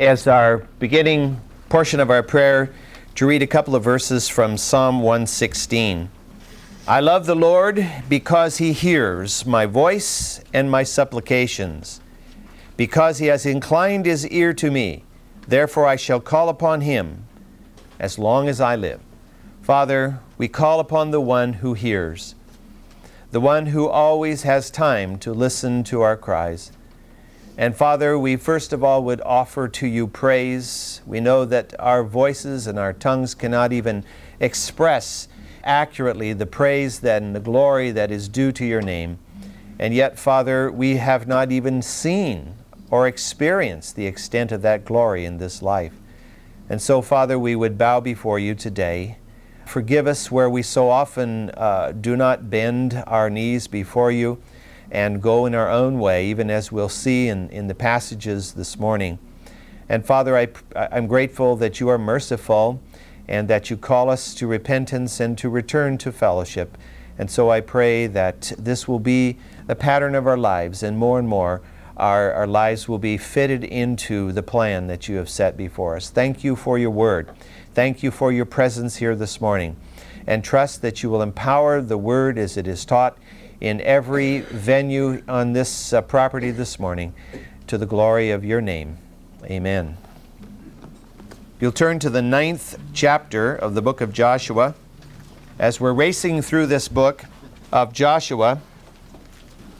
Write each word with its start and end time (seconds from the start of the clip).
as 0.00 0.26
our 0.26 0.58
beginning 0.80 1.40
portion 1.68 2.00
of 2.00 2.10
our 2.10 2.22
prayer 2.22 2.72
to 3.14 3.24
read 3.24 3.40
a 3.40 3.46
couple 3.46 3.76
of 3.76 3.84
verses 3.84 4.28
from 4.28 4.58
Psalm 4.58 5.00
116. 5.00 6.10
I 6.88 6.98
love 6.98 7.26
the 7.26 7.36
Lord 7.36 7.86
because 8.08 8.58
he 8.58 8.72
hears 8.72 9.46
my 9.46 9.64
voice 9.64 10.42
and 10.52 10.68
my 10.68 10.82
supplications, 10.82 12.00
because 12.76 13.18
he 13.18 13.26
has 13.26 13.46
inclined 13.46 14.06
his 14.06 14.26
ear 14.26 14.52
to 14.54 14.72
me. 14.72 15.04
Therefore 15.46 15.86
I 15.86 15.94
shall 15.94 16.20
call 16.20 16.48
upon 16.48 16.80
him 16.80 17.24
as 18.00 18.18
long 18.18 18.48
as 18.48 18.60
I 18.60 18.74
live. 18.74 19.00
Father, 19.62 20.18
we 20.36 20.48
call 20.48 20.80
upon 20.80 21.12
the 21.12 21.20
one 21.20 21.54
who 21.54 21.74
hears, 21.74 22.34
the 23.30 23.40
one 23.40 23.66
who 23.66 23.88
always 23.88 24.42
has 24.42 24.68
time 24.68 25.16
to 25.20 25.32
listen 25.32 25.84
to 25.84 26.02
our 26.02 26.16
cries. 26.16 26.72
And 27.58 27.74
Father, 27.74 28.18
we 28.18 28.36
first 28.36 28.74
of 28.74 28.84
all 28.84 29.02
would 29.04 29.22
offer 29.22 29.66
to 29.66 29.86
you 29.86 30.06
praise. 30.06 31.00
We 31.06 31.20
know 31.20 31.46
that 31.46 31.72
our 31.78 32.04
voices 32.04 32.66
and 32.66 32.78
our 32.78 32.92
tongues 32.92 33.34
cannot 33.34 33.72
even 33.72 34.04
express 34.40 35.26
accurately 35.64 36.34
the 36.34 36.44
praise 36.44 37.02
and 37.02 37.34
the 37.34 37.40
glory 37.40 37.90
that 37.92 38.10
is 38.10 38.28
due 38.28 38.52
to 38.52 38.64
your 38.64 38.82
name. 38.82 39.18
And 39.78 39.94
yet, 39.94 40.18
Father, 40.18 40.70
we 40.70 40.96
have 40.96 41.26
not 41.26 41.50
even 41.50 41.80
seen 41.80 42.56
or 42.90 43.06
experienced 43.06 43.96
the 43.96 44.06
extent 44.06 44.52
of 44.52 44.60
that 44.62 44.84
glory 44.84 45.24
in 45.24 45.38
this 45.38 45.62
life. 45.62 45.94
And 46.68 46.80
so, 46.80 47.00
Father, 47.00 47.38
we 47.38 47.56
would 47.56 47.78
bow 47.78 48.00
before 48.00 48.38
you 48.38 48.54
today. 48.54 49.16
Forgive 49.64 50.06
us 50.06 50.30
where 50.30 50.50
we 50.50 50.62
so 50.62 50.90
often 50.90 51.50
uh, 51.50 51.92
do 51.98 52.16
not 52.16 52.50
bend 52.50 53.02
our 53.06 53.30
knees 53.30 53.66
before 53.66 54.12
you 54.12 54.42
and 54.90 55.22
go 55.22 55.46
in 55.46 55.54
our 55.54 55.70
own 55.70 55.98
way, 55.98 56.26
even 56.26 56.50
as 56.50 56.70
we'll 56.70 56.88
see 56.88 57.28
in, 57.28 57.48
in 57.50 57.66
the 57.66 57.74
passages 57.74 58.52
this 58.52 58.78
morning. 58.78 59.18
And 59.88 60.04
Father, 60.04 60.36
I, 60.36 60.48
I'm 60.74 61.06
grateful 61.06 61.56
that 61.56 61.80
you 61.80 61.88
are 61.88 61.98
merciful 61.98 62.80
and 63.28 63.48
that 63.48 63.70
you 63.70 63.76
call 63.76 64.10
us 64.10 64.34
to 64.34 64.46
repentance 64.46 65.20
and 65.20 65.36
to 65.38 65.48
return 65.48 65.98
to 65.98 66.12
fellowship. 66.12 66.78
And 67.18 67.30
so 67.30 67.50
I 67.50 67.60
pray 67.60 68.06
that 68.06 68.52
this 68.58 68.86
will 68.86 68.98
be 68.98 69.38
the 69.66 69.74
pattern 69.74 70.14
of 70.14 70.26
our 70.26 70.36
lives, 70.36 70.82
and 70.82 70.98
more 70.98 71.18
and 71.18 71.26
more 71.26 71.62
our, 71.96 72.32
our 72.32 72.46
lives 72.46 72.88
will 72.88 72.98
be 72.98 73.16
fitted 73.16 73.64
into 73.64 74.32
the 74.32 74.42
plan 74.42 74.86
that 74.88 75.08
you 75.08 75.16
have 75.16 75.30
set 75.30 75.56
before 75.56 75.96
us. 75.96 76.10
Thank 76.10 76.44
you 76.44 76.54
for 76.54 76.78
your 76.78 76.90
word. 76.90 77.30
Thank 77.72 78.02
you 78.02 78.10
for 78.10 78.30
your 78.30 78.44
presence 78.44 78.96
here 78.96 79.16
this 79.16 79.40
morning. 79.40 79.76
And 80.26 80.44
trust 80.44 80.82
that 80.82 81.02
you 81.02 81.08
will 81.08 81.22
empower 81.22 81.80
the 81.80 81.96
word 81.96 82.36
as 82.36 82.56
it 82.56 82.66
is 82.66 82.84
taught 82.84 83.16
in 83.60 83.80
every 83.80 84.40
venue 84.40 85.22
on 85.28 85.52
this 85.52 85.92
uh, 85.92 86.02
property 86.02 86.50
this 86.50 86.78
morning 86.78 87.14
to 87.66 87.78
the 87.78 87.86
glory 87.86 88.30
of 88.30 88.44
your 88.44 88.60
name. 88.60 88.98
Amen. 89.44 89.96
You'll 91.58 91.72
turn 91.72 91.98
to 92.00 92.10
the 92.10 92.20
ninth 92.20 92.78
chapter 92.92 93.54
of 93.54 93.74
the 93.74 93.80
book 93.80 94.00
of 94.00 94.12
Joshua. 94.12 94.74
As 95.58 95.80
we're 95.80 95.94
racing 95.94 96.42
through 96.42 96.66
this 96.66 96.86
book 96.86 97.24
of 97.72 97.94
Joshua, 97.94 98.60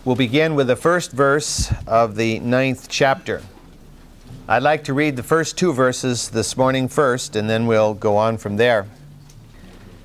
we'll 0.04 0.16
begin 0.16 0.54
with 0.54 0.68
the 0.68 0.76
first 0.76 1.12
verse 1.12 1.70
of 1.86 2.16
the 2.16 2.38
ninth 2.38 2.88
chapter. 2.88 3.42
I'd 4.48 4.62
like 4.62 4.84
to 4.84 4.94
read 4.94 5.16
the 5.16 5.22
first 5.22 5.58
two 5.58 5.72
verses 5.72 6.30
this 6.30 6.56
morning 6.56 6.88
first, 6.88 7.36
and 7.36 7.50
then 7.50 7.66
we'll 7.66 7.94
go 7.94 8.16
on 8.16 8.38
from 8.38 8.56
there. 8.56 8.86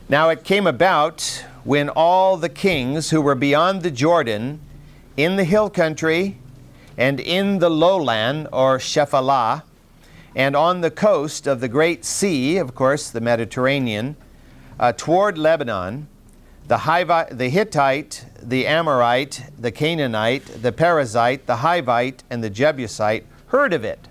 Now 0.10 0.30
it 0.30 0.44
came 0.44 0.68
about 0.68 1.46
when 1.64 1.90
all 1.90 2.38
the 2.38 2.50
kings 2.50 3.10
who 3.12 3.22
were 3.22 3.36
beyond 3.36 3.84
the 3.84 3.92
Jordan, 3.92 4.60
in 5.18 5.36
the 5.36 5.44
hill 5.44 5.70
country, 5.70 6.38
and 6.98 7.20
in 7.20 7.60
the 7.60 7.70
lowland, 7.70 8.48
or 8.52 8.78
Shephelah, 8.78 9.64
and 10.36 10.56
on 10.56 10.82
the 10.82 10.92
coast 10.92 11.46
of 11.46 11.60
the 11.60 11.68
great 11.68 12.06
sea, 12.06 12.58
of 12.58 12.74
course, 12.74 13.10
the 13.10 13.22
Mediterranean, 13.22 14.16
uh, 14.80 14.94
toward 14.94 15.38
Lebanon, 15.38 16.08
the, 16.68 16.78
Hivi- 16.78 17.38
the 17.38 17.50
Hittite, 17.50 18.26
the 18.42 18.66
Amorite, 18.66 19.44
the 19.60 19.72
Canaanite, 19.72 20.46
the 20.62 20.72
Perizzite, 20.72 21.46
the 21.46 21.58
Hivite, 21.58 22.24
and 22.30 22.44
the 22.44 22.50
Jebusite 22.50 23.26
heard 23.48 23.74
of 23.74 23.84
it, 23.84 24.08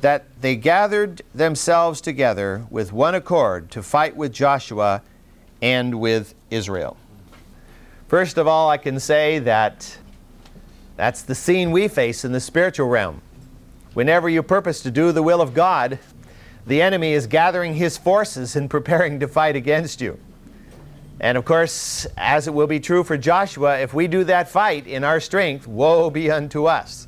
that 0.00 0.24
they 0.40 0.56
gathered 0.56 1.22
themselves 1.34 2.00
together 2.00 2.66
with 2.70 2.92
one 2.92 3.14
accord 3.14 3.70
to 3.70 3.82
fight 3.82 4.16
with 4.16 4.32
Joshua 4.32 5.02
and 5.62 6.00
with 6.00 6.34
Israel. 6.50 6.96
First 8.08 8.38
of 8.38 8.46
all, 8.46 8.70
I 8.70 8.76
can 8.76 8.98
say 8.98 9.38
that 9.40 9.98
that's 10.96 11.22
the 11.22 11.34
scene 11.34 11.70
we 11.70 11.88
face 11.88 12.24
in 12.24 12.32
the 12.32 12.40
spiritual 12.40 12.88
realm. 12.88 13.22
Whenever 13.94 14.28
you 14.28 14.42
purpose 14.42 14.82
to 14.82 14.90
do 14.90 15.12
the 15.12 15.22
will 15.22 15.40
of 15.40 15.54
God, 15.54 15.98
the 16.66 16.82
enemy 16.82 17.12
is 17.12 17.26
gathering 17.26 17.74
his 17.74 17.96
forces 17.96 18.56
and 18.56 18.68
preparing 18.70 19.20
to 19.20 19.28
fight 19.28 19.56
against 19.56 20.00
you. 20.00 20.18
And 21.20 21.36
of 21.36 21.44
course, 21.44 22.06
as 22.16 22.48
it 22.48 22.54
will 22.54 22.66
be 22.66 22.80
true 22.80 23.04
for 23.04 23.18
Joshua, 23.18 23.78
if 23.78 23.92
we 23.92 24.08
do 24.08 24.24
that 24.24 24.48
fight 24.48 24.86
in 24.86 25.04
our 25.04 25.20
strength, 25.20 25.66
woe 25.66 26.08
be 26.08 26.30
unto 26.30 26.64
us. 26.64 27.06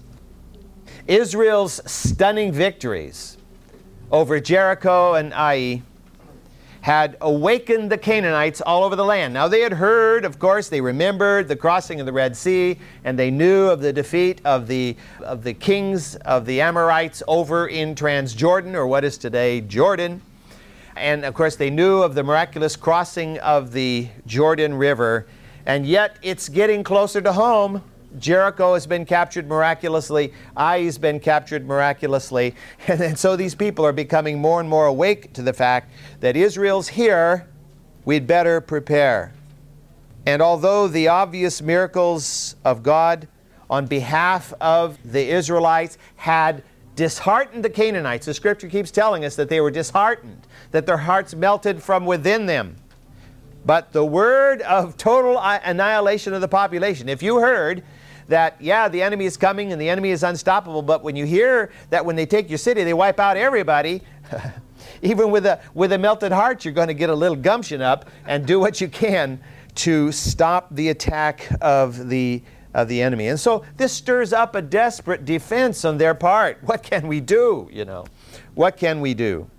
Israel's 1.09 1.81
stunning 1.91 2.53
victories 2.53 3.39
over 4.11 4.39
Jericho 4.39 5.15
and 5.15 5.33
Ai 5.33 5.83
had 6.83 7.17
awakened 7.21 7.91
the 7.91 7.97
Canaanites 7.97 8.61
all 8.61 8.83
over 8.83 8.97
the 8.97 9.05
land. 9.05 9.33
Now, 9.33 9.47
they 9.47 9.61
had 9.61 9.73
heard, 9.73 10.25
of 10.25 10.41
course, 10.41 10.69
they 10.69 10.81
remembered 10.81 11.47
the 11.47 11.55
crossing 11.55 12.01
of 12.01 12.07
the 12.07 12.13
Red 12.13 12.37
Sea, 12.37 12.77
and 13.05 13.17
they 13.17 13.31
knew 13.31 13.69
of 13.69 13.81
the 13.81 13.93
defeat 13.93 14.41
of 14.45 14.67
the, 14.67 14.97
of 15.21 15.45
the 15.45 15.55
kings 15.55 16.17
of 16.17 16.45
the 16.45 16.61
Amorites 16.61 17.23
over 17.29 17.69
in 17.69 17.95
Transjordan, 17.95 18.75
or 18.75 18.89
what 18.89 19.05
is 19.05 19.17
today 19.17 19.61
Jordan. 19.61 20.21
And 20.97 21.25
of 21.25 21.35
course, 21.35 21.55
they 21.55 21.71
knew 21.71 22.03
of 22.03 22.17
the 22.17 22.25
miraculous 22.25 22.75
crossing 22.75 23.39
of 23.39 23.73
the 23.73 24.09
Jordan 24.27 24.75
River. 24.75 25.27
And 25.65 25.87
yet, 25.87 26.17
it's 26.21 26.49
getting 26.49 26.83
closer 26.83 27.21
to 27.21 27.33
home. 27.33 27.85
Jericho 28.19 28.75
has 28.75 28.87
been 28.87 29.05
captured 29.05 29.49
miraculously. 29.49 30.33
Ai 30.57 30.81
has 30.83 30.99
been 30.99 31.21
captured 31.21 31.67
miraculously. 31.67 32.55
And, 32.89 33.01
and 33.01 33.19
so 33.19 33.37
these 33.37 33.55
people 33.55 33.87
are 33.87 33.93
becoming 33.93 34.39
more 34.41 34.61
and 34.61 34.69
more 34.69 34.87
awake 34.87 35.33
to 35.35 35.43
the 35.43 35.53
fact 35.53 35.93
that 36.21 36.37
Israel's 36.37 36.89
here, 36.89 37.49
we'd 38.05 38.27
better 38.27 38.61
prepare. 38.61 39.33
And 40.27 40.43
although 40.43 40.89
the 40.89 41.09
obvious 41.09 41.63
miracles 41.63 42.57
of 42.65 42.83
God 42.83 43.29
on 43.71 43.87
behalf 43.87 44.53
of 44.61 44.99
the 45.05 45.29
Israelites 45.31 45.99
had 46.17 46.63
disheartened 46.95 47.65
the 47.65 47.71
Canaanites, 47.71 48.27
the 48.27 48.35
scripture 48.35 48.69
keeps 48.69 48.91
telling 48.91 49.25
us 49.25 49.37
that 49.37 49.49
they 49.49 49.61
were 49.61 49.71
disheartened, 49.71 50.47
that 50.73 50.87
their 50.87 50.99
hearts 50.99 51.35
melted 51.35 51.83
from 51.83 52.05
within 52.05 52.47
them. 52.47 52.77
But 53.65 53.93
the 53.93 54.05
word 54.05 54.61
of 54.63 54.97
total 54.97 55.39
annihilation 55.41 56.35
of 56.35 56.41
the 56.41 56.49
population, 56.49 57.09
if 57.09 57.23
you 57.23 57.39
heard 57.39 57.83
that, 58.33 58.57
yeah, 58.61 58.89
the 58.89 59.03
enemy 59.03 59.27
is 59.27 59.37
coming 59.37 59.73
and 59.73 59.81
the 59.81 59.91
enemy 59.91 60.11
is 60.11 60.23
unstoppable, 60.23 60.81
but 60.81 61.05
when 61.05 61.15
you 61.15 61.27
hear 61.27 61.71
that 61.91 62.05
when 62.05 62.17
they 62.17 62.25
take 62.25 62.49
your 62.49 62.57
city, 62.57 62.83
they 62.83 62.95
wipe 62.95 63.21
out 63.21 63.37
everybody, 63.37 64.01
even 65.03 65.31
with 65.31 65.45
a, 65.45 65.61
with 65.75 65.93
a 65.93 65.99
melted 65.99 66.33
heart, 66.33 66.65
you're 66.65 66.73
going 66.73 66.89
to 66.89 66.95
get 66.95 67.11
a 67.11 67.15
little 67.15 67.37
gumption 67.37 67.83
up 67.83 68.09
and 68.27 68.47
do 68.47 68.59
what 68.59 68.81
you 68.81 68.89
can 68.89 69.39
to 69.75 70.11
stop 70.13 70.69
the 70.71 70.89
attack 70.89 71.47
of 71.61 72.09
the, 72.09 72.43
of 72.73 72.89
the 72.89 73.03
enemy. 73.03 73.29
And 73.29 73.39
so 73.39 73.67
this 73.77 73.93
stirs 73.93 74.33
up 74.33 74.55
a 74.55 74.63
desperate 74.63 75.27
defense 75.27 75.85
on 75.85 75.99
their 75.99 76.15
part. 76.15 76.59
What 76.63 76.83
can 76.83 77.09
we 77.09 77.21
do? 77.21 77.69
You 77.71 77.85
know, 77.85 78.07
what 78.55 78.79
can 78.79 79.03
we 79.03 79.13
do? 79.13 79.51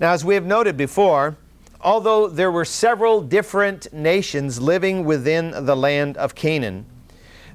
Now, 0.00 0.12
as 0.12 0.24
we 0.24 0.34
have 0.34 0.44
noted 0.44 0.76
before, 0.76 1.36
although 1.80 2.26
there 2.26 2.50
were 2.50 2.64
several 2.64 3.20
different 3.20 3.92
nations 3.92 4.60
living 4.60 5.04
within 5.04 5.66
the 5.66 5.76
land 5.76 6.16
of 6.16 6.34
Canaan, 6.34 6.86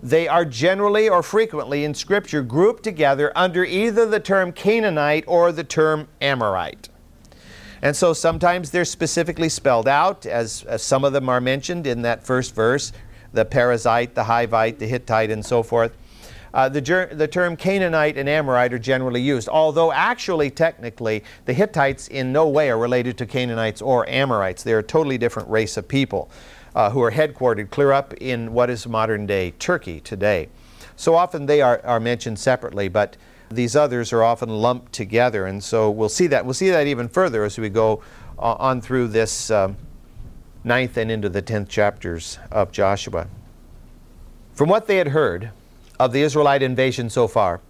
they 0.02 0.28
are 0.28 0.46
generally 0.46 1.10
or 1.10 1.24
frequently 1.24 1.84
in 1.84 1.94
Scripture 1.94 2.42
grouped 2.42 2.84
together 2.84 3.32
under 3.36 3.64
either 3.64 4.06
the 4.06 4.20
term 4.20 4.52
Canaanite 4.52 5.24
or 5.28 5.52
the 5.52 5.64
term 5.64 6.08
Amorite. 6.22 6.90
And 7.82 7.96
so 7.96 8.14
sometimes 8.14 8.72
they're 8.72 8.86
specifically 8.86 9.50
spelled 9.50 9.88
out, 9.88 10.26
as, 10.26 10.64
as 10.64 10.82
some 10.82 11.04
of 11.04 11.14
them 11.14 11.30
are 11.30 11.42
mentioned 11.42 11.86
in 11.86 12.02
that 12.04 12.24
first 12.24 12.56
verse 12.56 12.92
the 13.34 13.46
Perizzite, 13.46 14.14
the 14.14 14.24
Hivite, 14.24 14.80
the 14.80 14.88
Hittite, 14.88 15.30
and 15.30 15.46
so 15.46 15.62
forth. 15.62 15.96
Uh, 16.54 16.70
the, 16.70 16.80
ger- 16.80 17.12
the 17.14 17.28
term 17.28 17.58
Canaanite 17.58 18.18
and 18.18 18.30
Amorite 18.30 18.72
are 18.74 18.80
generally 18.80 19.22
used, 19.22 19.50
although 19.50 19.92
actually, 19.92 20.50
technically, 20.50 21.22
the 21.44 21.52
Hittites 21.52 22.08
in 22.08 22.32
no 22.32 22.48
way 22.48 22.70
are 22.70 22.78
related 22.78 23.18
to 23.18 23.26
Canaanites 23.26 23.82
or 23.82 24.08
Amorites. 24.08 24.64
They're 24.64 24.80
a 24.80 24.84
totally 24.84 25.18
different 25.18 25.50
race 25.50 25.76
of 25.76 25.86
people 25.86 26.32
uh, 26.76 26.92
who 26.92 27.02
are 27.02 27.12
headquartered 27.12 27.72
clear 27.72 27.92
up 27.92 28.14
in 28.16 28.54
what 28.54 28.70
is 28.70 28.86
modern 28.86 29.26
day 29.26 29.52
Turkey 29.58 30.00
today. 30.02 30.50
So 30.96 31.16
often 31.16 31.48
they 31.48 31.62
are, 31.62 31.82
are 31.84 32.00
mentioned 32.00 32.38
separately, 32.38 32.88
but 32.90 33.18
these 33.50 33.76
others 33.76 34.14
are 34.14 34.24
often 34.24 34.50
lumped 34.50 34.92
together, 34.92 35.46
and 35.46 35.64
so 35.64 35.90
we'll 35.90 36.10
see 36.10 36.28
that. 36.28 36.46
We'll 36.46 36.54
see 36.54 36.70
that 36.70 36.88
even 36.88 37.08
further 37.08 37.44
as 37.44 37.58
we 37.58 37.70
go 37.70 38.04
uh, 38.38 38.56
on 38.60 38.82
through 38.82 39.08
this 39.08 39.50
um, 39.52 39.78
ninth 40.64 40.98
and 40.98 41.10
into 41.10 41.30
the 41.30 41.42
tenth 41.42 41.70
chapters 41.70 42.40
of 42.52 42.72
Joshua. 42.72 43.28
From 44.54 44.70
what 44.70 44.88
they 44.88 44.98
had 44.98 45.10
heard 45.10 45.52
of 46.00 46.12
the 46.12 46.22
Israelite 46.22 46.64
invasion 46.64 47.10
so 47.10 47.28
far, 47.28 47.62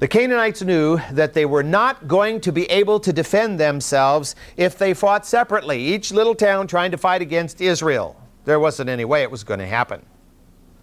The 0.00 0.08
Canaanites 0.08 0.62
knew 0.62 0.98
that 1.12 1.34
they 1.34 1.44
were 1.44 1.62
not 1.62 2.08
going 2.08 2.40
to 2.42 2.52
be 2.52 2.64
able 2.70 3.00
to 3.00 3.12
defend 3.12 3.60
themselves 3.60 4.34
if 4.56 4.78
they 4.78 4.94
fought 4.94 5.26
separately, 5.26 5.78
each 5.78 6.10
little 6.10 6.34
town 6.34 6.66
trying 6.66 6.90
to 6.90 6.98
fight 6.98 7.20
against 7.20 7.60
Israel. 7.60 8.19
There 8.44 8.60
wasn't 8.60 8.90
any 8.90 9.04
way 9.04 9.22
it 9.22 9.30
was 9.30 9.44
going 9.44 9.60
to 9.60 9.66
happen. 9.66 10.04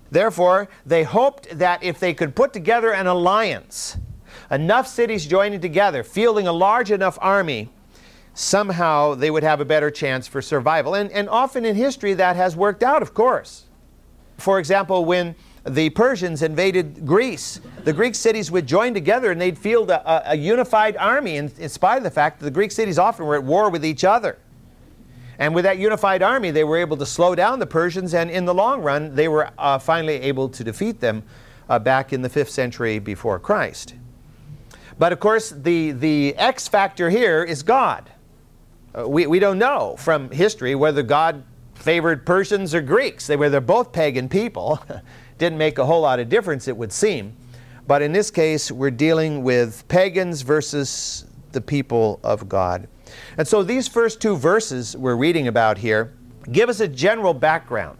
Therefore, 0.09 0.69
they 0.85 1.03
hoped 1.03 1.57
that 1.57 1.83
if 1.83 1.99
they 1.99 2.13
could 2.13 2.35
put 2.35 2.53
together 2.53 2.93
an 2.93 3.07
alliance, 3.07 3.97
enough 4.49 4.87
cities 4.87 5.25
joining 5.25 5.59
together, 5.59 6.03
fielding 6.03 6.47
a 6.47 6.53
large 6.53 6.91
enough 6.91 7.17
army, 7.21 7.69
somehow 8.33 9.15
they 9.15 9.31
would 9.31 9.43
have 9.43 9.59
a 9.59 9.65
better 9.65 9.91
chance 9.91 10.27
for 10.27 10.41
survival. 10.41 10.93
And, 10.93 11.11
and 11.11 11.27
often 11.27 11.65
in 11.65 11.75
history 11.75 12.13
that 12.13 12.35
has 12.35 12.55
worked 12.55 12.83
out, 12.83 13.01
of 13.01 13.13
course. 13.13 13.65
For 14.37 14.59
example, 14.59 15.03
when 15.05 15.35
the 15.65 15.89
Persians 15.89 16.43
invaded 16.43 17.05
Greece, 17.05 17.59
the 17.83 17.91
Greek 17.91 18.15
cities 18.15 18.51
would 18.51 18.67
join 18.67 18.93
together 18.93 19.31
and 19.31 19.41
they'd 19.41 19.57
field 19.57 19.89
a, 19.89 20.31
a, 20.31 20.35
unified 20.35 20.95
army, 20.97 21.37
in, 21.37 21.51
in 21.57 21.67
spite 21.67 21.97
of 21.97 22.03
the 22.03 22.11
fact 22.11 22.39
that 22.39 22.45
the 22.45 22.51
Greek 22.51 22.71
cities 22.71 22.97
often 22.97 23.25
were 23.25 23.35
at 23.35 23.43
war 23.43 23.69
with 23.69 23.83
each 23.83 24.03
other. 24.03 24.37
And 25.39 25.53
with 25.53 25.65
that 25.65 25.77
unified 25.77 26.23
army, 26.23 26.51
they 26.51 26.63
were 26.63 26.77
able 26.77 26.97
to 26.97 27.05
slow 27.05 27.35
down 27.35 27.59
the 27.59 27.67
Persians, 27.67 28.13
and 28.13 28.29
in 28.29 28.45
the 28.45 28.53
long 28.53 28.81
run, 28.81 29.13
they 29.13 29.27
were 29.27 29.49
uh, 29.57 29.77
finally 29.77 30.15
able 30.15 30.49
to 30.49 30.63
defeat 30.63 30.99
them 30.99 31.23
uh, 31.69 31.77
back 31.77 32.13
in 32.13 32.21
the 32.21 32.29
5th 32.29 32.49
century 32.49 32.99
before 32.99 33.39
Christ. 33.39 33.93
But 34.97 35.13
of 35.13 35.19
course, 35.19 35.51
the, 35.51 35.91
the 35.91 36.35
X 36.37 36.67
factor 36.67 37.09
here 37.09 37.43
is 37.43 37.61
God. 37.61 38.09
Uh, 38.97 39.07
we, 39.07 39.27
we 39.27 39.39
don't 39.39 39.59
know 39.59 39.95
from 39.97 40.31
history 40.31 40.73
whether 40.73 41.03
God 41.03 41.43
favored 41.75 42.25
Persians 42.25 42.73
or 42.73 42.81
Greeks. 42.81 43.27
They 43.27 43.35
were 43.35 43.49
they're 43.49 43.61
both 43.61 43.91
pagan 43.91 44.27
people. 44.27 44.79
Didn't 45.37 45.59
make 45.59 45.77
a 45.77 45.85
whole 45.85 46.01
lot 46.01 46.19
of 46.19 46.29
difference, 46.29 46.67
it 46.67 46.75
would 46.75 46.91
seem. 46.91 47.33
But 47.85 48.01
in 48.01 48.11
this 48.11 48.31
case, 48.31 48.71
we're 48.71 48.91
dealing 48.91 49.43
with 49.43 49.87
pagans 49.87 50.41
versus 50.41 51.25
the 51.51 51.61
people 51.61 52.19
of 52.23 52.49
God. 52.49 52.87
And 53.37 53.47
so 53.47 53.63
these 53.63 53.87
first 53.87 54.21
two 54.21 54.35
verses 54.35 54.95
we're 54.95 55.15
reading 55.15 55.47
about 55.47 55.77
here 55.77 56.13
give 56.51 56.69
us 56.69 56.79
a 56.79 56.87
general 56.87 57.33
background 57.33 57.97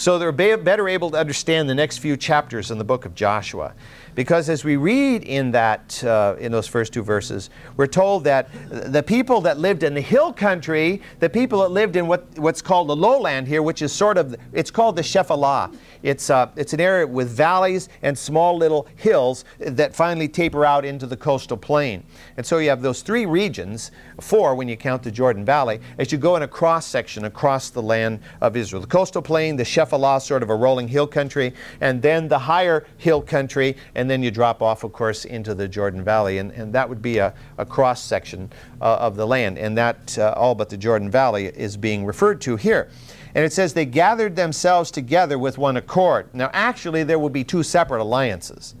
so 0.00 0.18
they're 0.18 0.32
better 0.32 0.88
able 0.88 1.10
to 1.10 1.18
understand 1.18 1.68
the 1.68 1.74
next 1.74 1.98
few 1.98 2.16
chapters 2.16 2.70
in 2.70 2.78
the 2.78 2.84
book 2.84 3.04
of 3.04 3.14
Joshua. 3.14 3.74
Because 4.20 4.50
as 4.50 4.64
we 4.66 4.76
read 4.76 5.24
in 5.24 5.50
that, 5.52 6.04
uh, 6.04 6.36
in 6.38 6.52
those 6.52 6.66
first 6.66 6.92
two 6.92 7.02
verses, 7.02 7.48
we're 7.78 7.86
told 7.86 8.24
that 8.24 8.50
the 8.68 9.02
people 9.02 9.40
that 9.40 9.58
lived 9.58 9.82
in 9.82 9.94
the 9.94 10.00
hill 10.02 10.30
country, 10.30 11.00
the 11.20 11.30
people 11.30 11.60
that 11.60 11.70
lived 11.70 11.96
in 11.96 12.06
what, 12.06 12.38
what's 12.38 12.60
called 12.60 12.90
the 12.90 12.96
lowland 12.96 13.48
here, 13.48 13.62
which 13.62 13.80
is 13.80 13.92
sort 13.92 14.18
of, 14.18 14.36
it's 14.52 14.70
called 14.70 14.96
the 14.96 15.02
Shephelah. 15.02 15.74
It's, 16.02 16.28
uh, 16.28 16.50
it's 16.56 16.74
an 16.74 16.80
area 16.80 17.06
with 17.06 17.30
valleys 17.30 17.88
and 18.02 18.16
small 18.16 18.58
little 18.58 18.86
hills 18.96 19.46
that 19.58 19.96
finally 19.96 20.28
taper 20.28 20.66
out 20.66 20.84
into 20.84 21.06
the 21.06 21.16
coastal 21.16 21.56
plain. 21.56 22.04
And 22.36 22.44
so 22.44 22.58
you 22.58 22.68
have 22.68 22.82
those 22.82 23.00
three 23.00 23.24
regions, 23.24 23.90
four 24.20 24.54
when 24.54 24.68
you 24.68 24.76
count 24.76 25.02
the 25.02 25.10
Jordan 25.10 25.46
Valley, 25.46 25.80
as 25.96 26.12
you 26.12 26.18
go 26.18 26.36
in 26.36 26.42
a 26.42 26.48
cross 26.48 26.84
section 26.84 27.24
across 27.24 27.70
the 27.70 27.80
land 27.80 28.20
of 28.42 28.54
Israel. 28.54 28.82
The 28.82 28.86
coastal 28.86 29.22
plain, 29.22 29.56
the 29.56 29.64
Shephelah, 29.64 30.20
sort 30.20 30.42
of 30.42 30.50
a 30.50 30.54
rolling 30.54 30.88
hill 30.88 31.06
country, 31.06 31.54
and 31.80 32.02
then 32.02 32.28
the 32.28 32.38
higher 32.38 32.86
hill 32.98 33.22
country, 33.22 33.78
and 33.94 34.09
then 34.10 34.22
you 34.22 34.30
drop 34.30 34.60
off, 34.62 34.82
of 34.82 34.92
course, 34.92 35.24
into 35.24 35.54
the 35.54 35.68
Jordan 35.68 36.02
Valley. 36.02 36.38
And, 36.38 36.50
and 36.52 36.72
that 36.72 36.88
would 36.88 37.00
be 37.00 37.18
a, 37.18 37.32
a 37.58 37.64
cross 37.64 38.02
section 38.02 38.50
uh, 38.80 38.96
of 38.96 39.16
the 39.16 39.26
land. 39.26 39.58
And 39.58 39.76
that, 39.78 40.18
uh, 40.18 40.34
all 40.36 40.54
but 40.54 40.68
the 40.68 40.76
Jordan 40.76 41.10
Valley, 41.10 41.46
is 41.46 41.76
being 41.76 42.04
referred 42.04 42.40
to 42.42 42.56
here. 42.56 42.90
And 43.34 43.44
it 43.44 43.52
says 43.52 43.74
they 43.74 43.86
gathered 43.86 44.34
themselves 44.34 44.90
together 44.90 45.38
with 45.38 45.56
one 45.56 45.76
accord. 45.76 46.34
Now, 46.34 46.50
actually, 46.52 47.04
there 47.04 47.18
will 47.18 47.30
be 47.30 47.44
two 47.44 47.62
separate 47.62 48.02
alliances. 48.02 48.74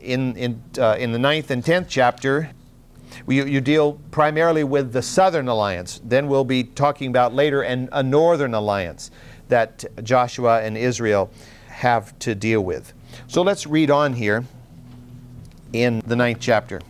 In, 0.00 0.36
in, 0.36 0.62
uh, 0.78 0.96
in 0.98 1.12
the 1.12 1.18
ninth 1.18 1.50
and 1.52 1.64
tenth 1.64 1.86
chapter, 1.88 2.50
you, 3.28 3.44
you, 3.44 3.60
deal 3.60 4.00
primarily 4.10 4.64
with 4.64 4.92
the 4.92 5.02
southern 5.02 5.46
alliance. 5.46 6.00
Then 6.02 6.26
we'll 6.26 6.44
be 6.44 6.64
talking 6.64 7.08
about 7.08 7.34
later 7.34 7.62
an, 7.62 7.88
a 7.92 8.02
northern 8.02 8.54
alliance 8.54 9.12
that 9.48 9.84
Joshua 10.02 10.60
and 10.62 10.76
Israel 10.76 11.30
have 11.68 12.18
to 12.20 12.34
deal 12.34 12.62
with. 12.62 12.92
So 13.26 13.42
let's 13.42 13.66
read 13.66 13.90
on 13.90 14.12
here 14.12 14.44
in 15.72 16.02
the 16.06 16.16
ninth 16.16 16.38
chapter. 16.40 16.80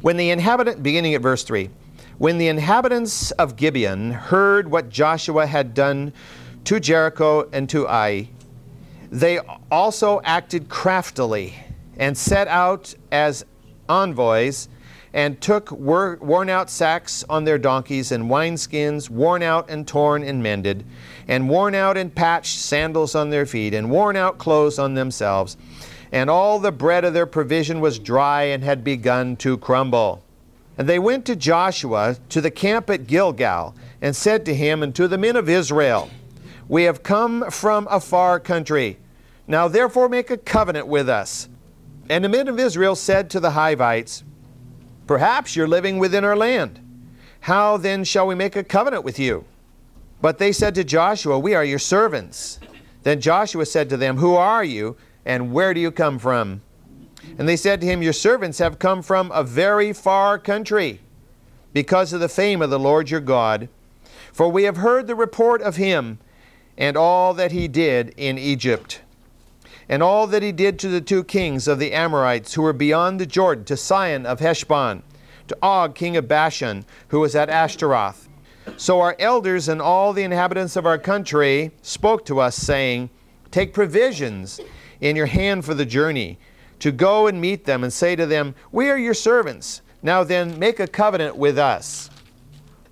When 0.00 0.16
the 0.16 0.30
inhabitant, 0.30 0.82
beginning 0.82 1.14
at 1.14 1.22
verse 1.22 1.44
3, 1.44 1.70
when 2.18 2.38
the 2.38 2.48
inhabitants 2.48 3.30
of 3.32 3.56
Gibeon 3.56 4.12
heard 4.12 4.70
what 4.70 4.88
Joshua 4.88 5.46
had 5.46 5.74
done 5.74 6.12
to 6.64 6.78
Jericho 6.78 7.48
and 7.52 7.68
to 7.70 7.88
Ai, 7.88 8.28
they 9.10 9.38
also 9.70 10.20
acted 10.24 10.68
craftily 10.68 11.54
and 11.96 12.16
set 12.16 12.48
out 12.48 12.94
as 13.10 13.44
envoys 13.88 14.68
and 15.12 15.40
took 15.40 15.70
worn 15.70 16.50
out 16.50 16.68
sacks 16.68 17.24
on 17.30 17.44
their 17.44 17.58
donkeys 17.58 18.10
and 18.10 18.24
wineskins, 18.24 19.08
worn 19.08 19.42
out 19.42 19.70
and 19.70 19.86
torn 19.86 20.24
and 20.24 20.42
mended, 20.42 20.84
and 21.28 21.48
worn 21.48 21.74
out 21.74 21.96
and 21.96 22.14
patched 22.14 22.58
sandals 22.58 23.14
on 23.14 23.30
their 23.30 23.46
feet, 23.46 23.74
and 23.74 23.90
worn 23.90 24.16
out 24.16 24.38
clothes 24.38 24.78
on 24.78 24.94
themselves. 24.94 25.56
And 26.12 26.30
all 26.30 26.58
the 26.58 26.72
bread 26.72 27.04
of 27.04 27.14
their 27.14 27.26
provision 27.26 27.80
was 27.80 27.98
dry 27.98 28.44
and 28.44 28.62
had 28.62 28.84
begun 28.84 29.36
to 29.36 29.58
crumble. 29.58 30.22
And 30.76 30.88
they 30.88 30.98
went 30.98 31.24
to 31.26 31.36
Joshua 31.36 32.16
to 32.28 32.40
the 32.40 32.50
camp 32.50 32.90
at 32.90 33.06
Gilgal, 33.06 33.74
and 34.00 34.14
said 34.14 34.44
to 34.46 34.54
him 34.54 34.82
and 34.82 34.94
to 34.94 35.08
the 35.08 35.18
men 35.18 35.36
of 35.36 35.48
Israel, 35.48 36.10
We 36.68 36.82
have 36.84 37.02
come 37.02 37.50
from 37.50 37.88
a 37.90 38.00
far 38.00 38.38
country. 38.38 38.98
Now 39.46 39.68
therefore 39.68 40.08
make 40.08 40.30
a 40.30 40.36
covenant 40.36 40.86
with 40.86 41.08
us. 41.08 41.48
And 42.08 42.24
the 42.24 42.28
men 42.28 42.48
of 42.48 42.58
Israel 42.58 42.96
said 42.96 43.30
to 43.30 43.40
the 43.40 43.52
Hivites, 43.52 44.24
Perhaps 45.06 45.56
you're 45.56 45.68
living 45.68 45.98
within 45.98 46.24
our 46.24 46.36
land. 46.36 46.80
How 47.40 47.76
then 47.76 48.04
shall 48.04 48.26
we 48.26 48.34
make 48.34 48.56
a 48.56 48.64
covenant 48.64 49.04
with 49.04 49.18
you? 49.18 49.44
But 50.24 50.38
they 50.38 50.52
said 50.52 50.74
to 50.76 50.84
Joshua, 50.84 51.38
We 51.38 51.54
are 51.54 51.66
your 51.66 51.78
servants. 51.78 52.58
Then 53.02 53.20
Joshua 53.20 53.66
said 53.66 53.90
to 53.90 53.98
them, 53.98 54.16
Who 54.16 54.36
are 54.36 54.64
you, 54.64 54.96
and 55.26 55.52
where 55.52 55.74
do 55.74 55.80
you 55.80 55.90
come 55.90 56.18
from? 56.18 56.62
And 57.36 57.46
they 57.46 57.56
said 57.56 57.82
to 57.82 57.86
him, 57.86 58.00
Your 58.00 58.14
servants 58.14 58.56
have 58.56 58.78
come 58.78 59.02
from 59.02 59.30
a 59.32 59.44
very 59.44 59.92
far 59.92 60.38
country, 60.38 61.02
because 61.74 62.14
of 62.14 62.20
the 62.20 62.30
fame 62.30 62.62
of 62.62 62.70
the 62.70 62.78
Lord 62.78 63.10
your 63.10 63.20
God. 63.20 63.68
For 64.32 64.48
we 64.48 64.62
have 64.62 64.78
heard 64.78 65.08
the 65.08 65.14
report 65.14 65.60
of 65.60 65.76
him, 65.76 66.18
and 66.78 66.96
all 66.96 67.34
that 67.34 67.52
he 67.52 67.68
did 67.68 68.14
in 68.16 68.38
Egypt, 68.38 69.02
and 69.90 70.02
all 70.02 70.26
that 70.28 70.42
he 70.42 70.52
did 70.52 70.78
to 70.78 70.88
the 70.88 71.02
two 71.02 71.22
kings 71.22 71.68
of 71.68 71.78
the 71.78 71.92
Amorites 71.92 72.54
who 72.54 72.62
were 72.62 72.72
beyond 72.72 73.20
the 73.20 73.26
Jordan, 73.26 73.66
to 73.66 73.76
Sihon 73.76 74.24
of 74.24 74.40
Heshbon, 74.40 75.02
to 75.48 75.58
Og 75.60 75.94
king 75.94 76.16
of 76.16 76.26
Bashan, 76.26 76.86
who 77.08 77.20
was 77.20 77.36
at 77.36 77.50
Ashtaroth. 77.50 78.30
So 78.76 79.00
our 79.00 79.16
elders 79.18 79.68
and 79.68 79.80
all 79.80 80.12
the 80.12 80.22
inhabitants 80.22 80.76
of 80.76 80.86
our 80.86 80.98
country 80.98 81.72
spoke 81.82 82.24
to 82.26 82.40
us, 82.40 82.56
saying, 82.56 83.10
Take 83.50 83.72
provisions 83.72 84.60
in 85.00 85.16
your 85.16 85.26
hand 85.26 85.64
for 85.64 85.74
the 85.74 85.86
journey 85.86 86.38
to 86.80 86.90
go 86.90 87.26
and 87.26 87.40
meet 87.40 87.64
them 87.64 87.84
and 87.84 87.92
say 87.92 88.16
to 88.16 88.26
them, 88.26 88.54
We 88.72 88.90
are 88.90 88.98
your 88.98 89.14
servants. 89.14 89.82
Now 90.02 90.24
then, 90.24 90.58
make 90.58 90.80
a 90.80 90.86
covenant 90.86 91.36
with 91.36 91.58
us. 91.58 92.10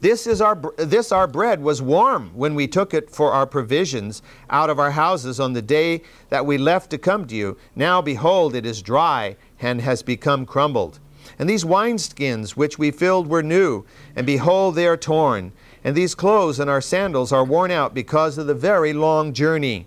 This, 0.01 0.27
is 0.27 0.41
our, 0.41 0.61
this 0.79 1.13
our 1.13 1.29
bread 1.29 1.63
was 1.63 1.81
warm 1.81 2.31
when 2.35 2.55
we 2.57 2.67
took 2.67 2.93
it 2.93 3.11
for 3.11 3.33
our 3.33 3.47
provisions 3.47 4.21
out 4.51 4.69
of 4.69 4.81
our 4.81 4.91
houses 4.91 5.39
on 5.39 5.53
the 5.53 5.63
day 5.63 6.03
that 6.29 6.45
we 6.45 6.59
left 6.59 6.91
to 6.91 6.99
come 6.99 7.27
to 7.29 7.37
you. 7.37 7.57
Now 7.77 8.03
behold, 8.03 8.55
it 8.55 8.67
is 8.67 8.83
dry 8.83 9.37
and 9.61 9.81
has 9.81 10.03
become 10.03 10.45
crumbled. 10.45 10.99
And 11.39 11.49
these 11.49 11.65
wineskins 11.65 12.53
which 12.53 12.79
we 12.79 12.91
filled 12.91 13.29
were 13.29 13.45
new, 13.45 13.85
and 14.17 14.27
behold, 14.27 14.75
they 14.75 14.89
are 14.89 14.97
torn. 14.97 15.53
And 15.85 15.97
these 15.97 16.15
clothes 16.15 16.61
and 16.61 16.71
our 16.71 16.81
sandals 16.81 17.33
are 17.33 17.45
worn 17.45 17.71
out 17.71 17.95
because 17.95 18.39
of 18.39 18.47
the 18.47 18.55
very 18.55 18.93
long 18.93 19.33
journey. 19.33 19.87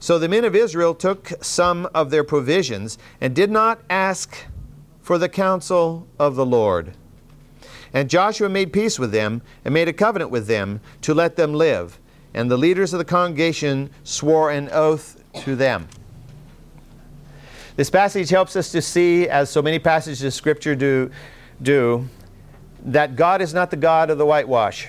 So 0.00 0.18
the 0.18 0.28
men 0.28 0.44
of 0.44 0.54
Israel 0.54 0.94
took 0.94 1.32
some 1.40 1.88
of 1.94 2.10
their 2.10 2.24
provisions 2.24 2.98
and 3.20 3.34
did 3.34 3.50
not 3.50 3.80
ask 3.90 4.36
for 5.00 5.18
the 5.18 5.28
counsel 5.28 6.06
of 6.18 6.36
the 6.36 6.46
Lord. 6.46 6.94
And 7.92 8.10
Joshua 8.10 8.48
made 8.48 8.72
peace 8.72 8.98
with 8.98 9.12
them 9.12 9.40
and 9.64 9.72
made 9.72 9.88
a 9.88 9.92
covenant 9.92 10.30
with 10.30 10.46
them 10.46 10.80
to 11.02 11.14
let 11.14 11.36
them 11.36 11.54
live. 11.54 11.98
And 12.34 12.50
the 12.50 12.58
leaders 12.58 12.92
of 12.92 12.98
the 12.98 13.04
congregation 13.04 13.90
swore 14.04 14.50
an 14.50 14.68
oath 14.70 15.22
to 15.42 15.56
them. 15.56 15.88
This 17.76 17.90
passage 17.90 18.28
helps 18.28 18.56
us 18.56 18.70
to 18.72 18.82
see, 18.82 19.28
as 19.28 19.48
so 19.48 19.62
many 19.62 19.78
passages 19.78 20.22
of 20.22 20.34
Scripture 20.34 20.74
do, 20.74 21.10
do 21.62 22.08
that 22.84 23.16
God 23.16 23.40
is 23.40 23.54
not 23.54 23.70
the 23.70 23.76
God 23.76 24.10
of 24.10 24.18
the 24.18 24.26
whitewash. 24.26 24.88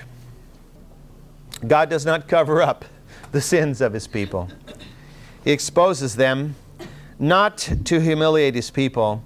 God 1.66 1.90
does 1.90 2.06
not 2.06 2.26
cover 2.26 2.62
up 2.62 2.84
the 3.32 3.40
sins 3.40 3.80
of 3.80 3.92
his 3.92 4.06
people. 4.06 4.48
He 5.44 5.52
exposes 5.52 6.16
them 6.16 6.56
not 7.18 7.58
to 7.84 8.00
humiliate 8.00 8.54
his 8.54 8.70
people, 8.70 9.22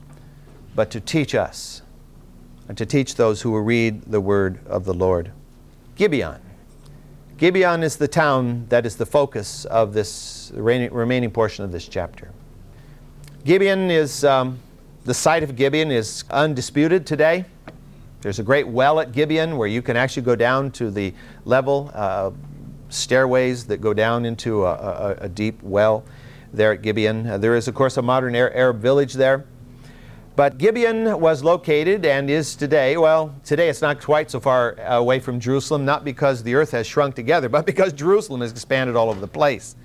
but 0.75 0.91
to 0.91 1.01
teach 1.01 1.35
us, 1.35 1.83
and 2.69 2.77
to 2.77 2.85
teach 2.85 3.15
those 3.15 3.43
who 3.43 3.53
will 3.53 3.63
read 3.63 4.03
the 4.03 4.21
word 4.21 4.59
of 4.67 4.85
the 4.85 4.95
Lord. 4.95 5.31
Gibeon. 5.95 6.41
Gibeon 7.37 7.83
is 7.83 7.97
the 7.97 8.09
town 8.09 8.67
that 8.69 8.85
is 8.87 8.97
the 8.97 9.07
focus 9.07 9.65
of 9.67 9.93
this 9.93 10.51
remaining 10.55 11.31
portion 11.31 11.65
of 11.65 11.73
this 11.73 11.87
chapter. 11.87 12.31
Gibeon 13.45 13.91
is 13.91 14.25
um, 14.25 14.59
The 15.05 15.15
site 15.15 15.43
of 15.43 15.55
Gibeon 15.55 15.91
is 15.91 16.25
undisputed 16.31 17.07
today. 17.07 17.45
There's 18.25 18.39
a 18.39 18.43
great 18.43 18.67
well 18.67 19.01
at 19.01 19.13
Gibeon 19.13 19.59
where 19.59 19.69
you 19.69 19.83
can 19.83 19.99
actually 19.99 20.23
go 20.23 20.35
down 20.35 20.71
to 20.71 20.91
the 20.91 21.13
level, 21.45 21.91
uh, 21.93 22.31
stairways 22.89 23.67
that 23.67 23.83
go 23.83 23.93
down 23.93 24.25
into 24.25 24.65
a, 24.65 24.73
a, 24.73 25.17
a, 25.25 25.29
deep 25.29 25.63
well 25.63 26.07
there 26.51 26.73
at 26.73 26.81
Gibeon. 26.81 27.27
Uh, 27.27 27.37
there 27.37 27.55
is, 27.55 27.69
of 27.69 27.75
course, 27.75 27.99
a 27.99 28.03
modern 28.03 28.35
Arab 28.35 28.81
village 28.81 29.13
there. 29.13 29.45
But 30.37 30.57
Gibeon 30.57 31.21
was 31.21 31.45
located 31.45 32.07
and 32.07 32.31
is 32.31 32.57
today, 32.57 32.97
well, 32.97 33.35
today 33.45 33.69
it's 33.69 33.83
not 33.83 34.01
quite 34.01 34.31
so 34.31 34.41
far 34.41 34.77
away 34.87 35.21
from 35.21 35.39
Jerusalem, 35.39 35.85
not 35.85 36.03
because 36.03 36.43
the 36.43 36.55
earth 36.55 36.71
has 36.71 36.87
shrunk 36.87 37.15
together, 37.15 37.49
but 37.51 37.67
because 37.67 37.93
Jerusalem 37.93 38.41
has 38.41 38.53
expanded 38.53 38.97
all 38.97 39.11
over 39.11 39.21
the 39.21 39.29
place. 39.29 39.77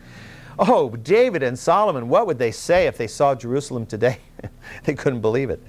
Oh, 0.57 0.91
David 0.91 1.43
and 1.43 1.59
Solomon, 1.59 2.07
what 2.07 2.25
would 2.25 2.39
they 2.39 2.51
say 2.51 2.87
if 2.87 2.97
they 2.97 3.07
saw 3.07 3.35
Jerusalem 3.35 3.85
today? 3.85 4.19
they 4.85 4.93
couldn't 4.93 5.19
believe 5.19 5.49
it. 5.49 5.61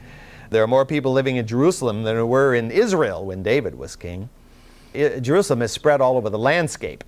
There 0.51 0.63
are 0.63 0.67
more 0.67 0.85
people 0.85 1.13
living 1.13 1.37
in 1.37 1.47
Jerusalem 1.47 2.03
than 2.03 2.17
there 2.17 2.27
were 2.27 2.55
in 2.55 2.73
Israel 2.73 3.25
when 3.25 3.43
David 3.43 3.77
was 3.77 3.95
king. 3.95 4.29
Jerusalem 4.93 5.61
has 5.61 5.71
spread 5.71 6.01
all 6.01 6.17
over 6.17 6.29
the 6.29 6.39
landscape. 6.39 7.05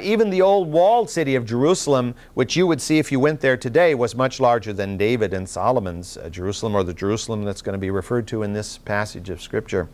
Even 0.00 0.30
the 0.30 0.42
old 0.42 0.72
walled 0.72 1.08
city 1.08 1.36
of 1.36 1.46
Jerusalem, 1.46 2.16
which 2.34 2.56
you 2.56 2.66
would 2.66 2.82
see 2.82 2.98
if 2.98 3.12
you 3.12 3.20
went 3.20 3.40
there 3.40 3.56
today, 3.56 3.94
was 3.94 4.16
much 4.16 4.40
larger 4.40 4.72
than 4.72 4.96
David 4.96 5.32
and 5.32 5.48
Solomon's 5.48 6.16
uh, 6.16 6.28
Jerusalem, 6.28 6.74
or 6.74 6.82
the 6.82 6.92
Jerusalem 6.92 7.44
that's 7.44 7.62
going 7.62 7.74
to 7.74 7.78
be 7.78 7.90
referred 7.90 8.26
to 8.28 8.42
in 8.42 8.52
this 8.52 8.76
passage 8.76 9.30
of 9.30 9.40
Scripture. 9.40 9.88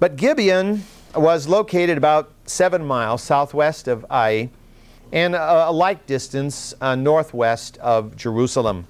But 0.00 0.16
Gibeon 0.16 0.82
was 1.14 1.46
located 1.46 1.98
about 1.98 2.32
seven 2.46 2.86
miles 2.86 3.22
southwest 3.22 3.86
of 3.86 4.06
Ai 4.08 4.48
and 5.12 5.34
a, 5.34 5.68
a 5.68 5.72
like 5.72 6.06
distance 6.06 6.72
uh, 6.80 6.94
northwest 6.94 7.76
of 7.78 8.16
Jerusalem. 8.16 8.86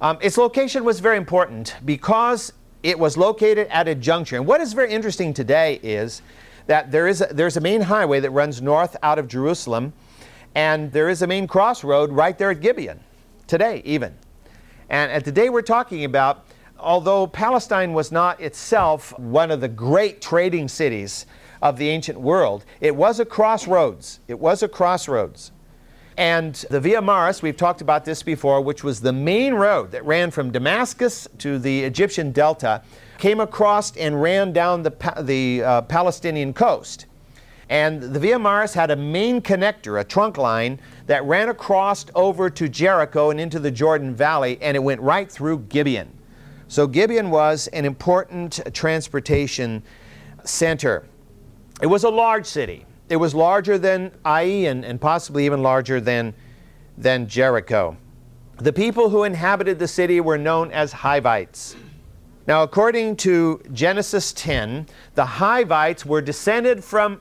Um, 0.00 0.18
its 0.20 0.38
location 0.38 0.84
was 0.84 1.00
very 1.00 1.16
important 1.16 1.74
because 1.84 2.52
it 2.84 2.98
was 2.98 3.16
located 3.16 3.66
at 3.68 3.88
a 3.88 3.96
juncture. 3.96 4.36
And 4.36 4.46
what 4.46 4.60
is 4.60 4.72
very 4.72 4.92
interesting 4.92 5.34
today 5.34 5.80
is 5.82 6.22
that 6.68 6.92
there 6.92 7.08
is 7.08 7.20
a, 7.20 7.26
there's 7.32 7.56
a 7.56 7.60
main 7.60 7.80
highway 7.80 8.20
that 8.20 8.30
runs 8.30 8.62
north 8.62 8.96
out 9.02 9.18
of 9.18 9.26
Jerusalem, 9.26 9.92
and 10.54 10.92
there 10.92 11.08
is 11.08 11.22
a 11.22 11.26
main 11.26 11.48
crossroad 11.48 12.12
right 12.12 12.38
there 12.38 12.50
at 12.50 12.60
Gibeon, 12.60 13.00
today 13.48 13.82
even. 13.84 14.14
And 14.88 15.10
at 15.10 15.24
the 15.24 15.32
day 15.32 15.48
we're 15.48 15.62
talking 15.62 16.04
about, 16.04 16.46
although 16.78 17.26
Palestine 17.26 17.92
was 17.92 18.12
not 18.12 18.40
itself 18.40 19.18
one 19.18 19.50
of 19.50 19.60
the 19.60 19.68
great 19.68 20.20
trading 20.20 20.68
cities 20.68 21.26
of 21.60 21.76
the 21.76 21.88
ancient 21.88 22.20
world. 22.20 22.64
It 22.80 22.94
was 22.94 23.18
a 23.18 23.24
crossroads. 23.24 24.20
It 24.28 24.38
was 24.38 24.62
a 24.62 24.68
crossroads. 24.68 25.50
And 26.18 26.56
the 26.68 26.80
Via 26.80 27.00
Maris, 27.00 27.42
we've 27.42 27.56
talked 27.56 27.80
about 27.80 28.04
this 28.04 28.24
before, 28.24 28.60
which 28.60 28.82
was 28.82 29.00
the 29.00 29.12
main 29.12 29.54
road 29.54 29.92
that 29.92 30.04
ran 30.04 30.32
from 30.32 30.50
Damascus 30.50 31.28
to 31.38 31.60
the 31.60 31.84
Egyptian 31.84 32.32
delta, 32.32 32.82
came 33.18 33.38
across 33.38 33.96
and 33.96 34.20
ran 34.20 34.52
down 34.52 34.82
the, 34.82 34.90
the 35.20 35.62
uh, 35.62 35.82
Palestinian 35.82 36.52
coast. 36.52 37.06
And 37.68 38.02
the 38.02 38.18
Via 38.18 38.36
Maris 38.36 38.74
had 38.74 38.90
a 38.90 38.96
main 38.96 39.40
connector, 39.40 40.00
a 40.00 40.02
trunk 40.02 40.38
line, 40.38 40.80
that 41.06 41.22
ran 41.22 41.50
across 41.50 42.04
over 42.16 42.50
to 42.50 42.68
Jericho 42.68 43.30
and 43.30 43.40
into 43.40 43.60
the 43.60 43.70
Jordan 43.70 44.12
Valley, 44.12 44.58
and 44.60 44.76
it 44.76 44.80
went 44.80 45.00
right 45.00 45.30
through 45.30 45.60
Gibeon. 45.68 46.12
So 46.66 46.88
Gibeon 46.88 47.30
was 47.30 47.68
an 47.68 47.84
important 47.84 48.58
transportation 48.74 49.84
center. 50.42 51.06
It 51.80 51.86
was 51.86 52.02
a 52.02 52.10
large 52.10 52.46
city. 52.46 52.86
It 53.08 53.16
was 53.16 53.34
larger 53.34 53.78
than 53.78 54.12
Ai 54.24 54.42
and, 54.42 54.84
and 54.84 55.00
possibly 55.00 55.46
even 55.46 55.62
larger 55.62 56.00
than, 56.00 56.34
than 56.96 57.26
Jericho. 57.26 57.96
The 58.58 58.72
people 58.72 59.08
who 59.08 59.24
inhabited 59.24 59.78
the 59.78 59.88
city 59.88 60.20
were 60.20 60.36
known 60.36 60.70
as 60.72 60.92
Hivites. 60.92 61.76
Now, 62.46 62.62
according 62.62 63.16
to 63.16 63.62
Genesis 63.72 64.32
10, 64.32 64.86
the 65.14 65.24
Hivites 65.24 66.04
were 66.04 66.20
descended 66.20 66.82
from 66.82 67.20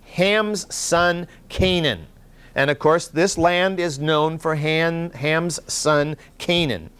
Ham's 0.00 0.72
son 0.74 1.28
Canaan. 1.48 2.06
And 2.54 2.70
of 2.70 2.78
course, 2.78 3.08
this 3.08 3.38
land 3.38 3.80
is 3.80 3.98
known 3.98 4.38
for 4.38 4.54
Ham, 4.56 5.10
Ham's 5.12 5.60
son 5.72 6.16
Canaan. 6.38 6.90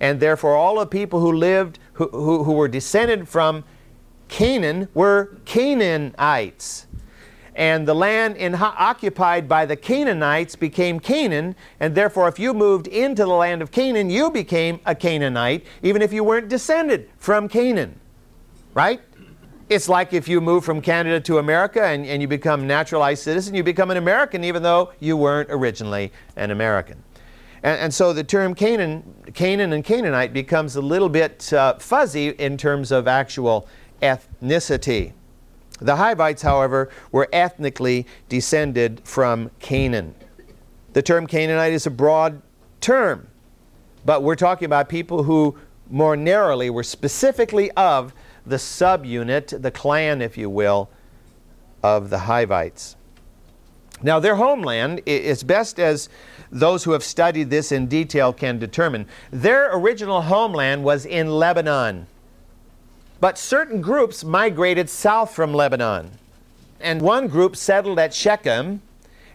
And 0.00 0.20
therefore, 0.20 0.54
all 0.54 0.78
the 0.78 0.86
people 0.86 1.20
who 1.20 1.32
lived, 1.32 1.78
who, 1.94 2.08
who, 2.08 2.44
who 2.44 2.52
were 2.52 2.68
descended 2.68 3.28
from 3.28 3.64
Canaan 4.28 4.88
were 4.94 5.38
Canaanites. 5.44 6.86
And 7.58 7.88
the 7.88 7.94
land 7.94 8.36
in, 8.36 8.54
occupied 8.54 9.48
by 9.48 9.66
the 9.66 9.74
Canaanites 9.74 10.54
became 10.54 11.00
Canaan, 11.00 11.56
and 11.80 11.92
therefore, 11.92 12.28
if 12.28 12.38
you 12.38 12.54
moved 12.54 12.86
into 12.86 13.24
the 13.24 13.30
land 13.30 13.62
of 13.62 13.72
Canaan, 13.72 14.08
you 14.08 14.30
became 14.30 14.78
a 14.86 14.94
Canaanite, 14.94 15.66
even 15.82 16.00
if 16.00 16.12
you 16.12 16.22
weren't 16.22 16.48
descended 16.48 17.10
from 17.18 17.48
Canaan. 17.48 17.98
Right? 18.74 19.00
It's 19.68 19.88
like 19.88 20.12
if 20.12 20.28
you 20.28 20.40
move 20.40 20.64
from 20.64 20.80
Canada 20.80 21.18
to 21.22 21.38
America 21.38 21.82
and, 21.82 22.06
and 22.06 22.22
you 22.22 22.28
become 22.28 22.64
naturalized 22.68 23.24
citizen, 23.24 23.56
you 23.56 23.64
become 23.64 23.90
an 23.90 23.96
American 23.96 24.44
even 24.44 24.62
though 24.62 24.92
you 25.00 25.16
weren't 25.16 25.50
originally 25.50 26.12
an 26.36 26.52
American. 26.52 27.02
And, 27.64 27.80
and, 27.80 27.92
so 27.92 28.12
the 28.12 28.22
term 28.22 28.54
Canaan, 28.54 29.02
Canaan 29.34 29.72
and 29.72 29.84
Canaanite 29.84 30.32
becomes 30.32 30.76
a 30.76 30.80
little 30.80 31.08
bit 31.08 31.52
uh, 31.52 31.74
fuzzy 31.80 32.28
in 32.28 32.56
terms 32.56 32.92
of 32.92 33.08
actual 33.08 33.68
ethnicity. 34.00 35.12
The 35.80 35.96
Hivites, 35.96 36.42
however, 36.42 36.90
were 37.12 37.28
ethnically 37.32 38.06
descended 38.28 39.00
from 39.04 39.50
Canaan. 39.60 40.14
The 40.92 41.02
term 41.02 41.26
Canaanite 41.26 41.72
is 41.72 41.86
a 41.86 41.90
broad 41.90 42.42
term, 42.80 43.28
but 44.04 44.22
we're 44.22 44.34
talking 44.34 44.66
about 44.66 44.88
people 44.88 45.22
who 45.22 45.56
more 45.90 46.16
narrowly 46.16 46.70
were 46.70 46.82
specifically 46.82 47.70
of 47.72 48.12
the 48.44 48.56
subunit, 48.56 49.62
the 49.62 49.70
clan, 49.70 50.20
if 50.22 50.36
you 50.36 50.50
will, 50.50 50.90
of 51.82 52.10
the 52.10 52.18
Hivites. 52.18 52.96
Now, 54.02 54.20
their 54.20 54.36
homeland, 54.36 55.06
as 55.08 55.42
best 55.42 55.80
as 55.80 56.08
those 56.50 56.84
who 56.84 56.92
have 56.92 57.02
studied 57.02 57.50
this 57.50 57.72
in 57.72 57.86
detail 57.86 58.32
can 58.32 58.58
determine, 58.58 59.06
their 59.30 59.76
original 59.76 60.22
homeland 60.22 60.84
was 60.84 61.04
in 61.04 61.30
Lebanon. 61.30 62.06
But 63.20 63.36
certain 63.36 63.80
groups 63.80 64.22
migrated 64.22 64.88
south 64.88 65.34
from 65.34 65.52
Lebanon. 65.52 66.12
And 66.80 67.02
one 67.02 67.26
group 67.26 67.56
settled 67.56 67.98
at 67.98 68.14
Shechem, 68.14 68.80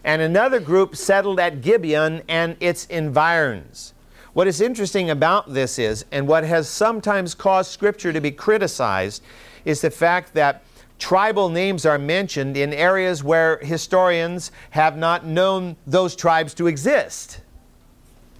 and 0.02 0.22
another 0.22 0.58
group 0.58 0.96
settled 0.96 1.38
at 1.38 1.60
Gibeon 1.60 2.22
and 2.28 2.56
its 2.60 2.86
environs. 2.86 3.92
What 4.32 4.46
is 4.46 4.60
interesting 4.60 5.10
about 5.10 5.52
this 5.52 5.78
is, 5.78 6.04
and 6.10 6.26
what 6.26 6.44
has 6.44 6.68
sometimes 6.68 7.34
caused 7.34 7.70
Scripture 7.70 8.12
to 8.12 8.20
be 8.20 8.30
criticized, 8.30 9.22
is 9.64 9.82
the 9.82 9.90
fact 9.90 10.34
that 10.34 10.62
tribal 10.98 11.50
names 11.50 11.84
are 11.84 11.98
mentioned 11.98 12.56
in 12.56 12.72
areas 12.72 13.22
where 13.22 13.58
historians 13.58 14.50
have 14.70 14.96
not 14.96 15.26
known 15.26 15.76
those 15.86 16.16
tribes 16.16 16.54
to 16.54 16.66
exist. 16.66 17.42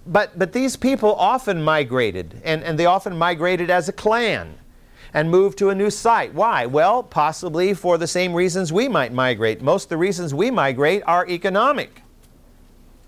But, 0.07 0.37
but 0.37 0.53
these 0.53 0.75
people 0.75 1.15
often 1.15 1.61
migrated, 1.61 2.41
and, 2.43 2.63
and 2.63 2.77
they 2.79 2.85
often 2.85 3.17
migrated 3.17 3.69
as 3.69 3.87
a 3.87 3.93
clan 3.93 4.55
and 5.15 5.31
move 5.31 5.55
to 5.55 5.69
a 5.69 5.75
new 5.75 5.89
site. 5.89 6.33
Why? 6.33 6.65
Well, 6.65 7.01
possibly 7.01 7.73
for 7.73 7.97
the 7.97 8.05
same 8.05 8.33
reasons 8.33 8.73
we 8.73 8.89
might 8.89 9.13
migrate. 9.13 9.61
Most 9.61 9.85
of 9.85 9.89
the 9.89 9.97
reasons 9.97 10.33
we 10.33 10.51
migrate 10.51 11.03
are 11.07 11.25
economic. 11.27 12.01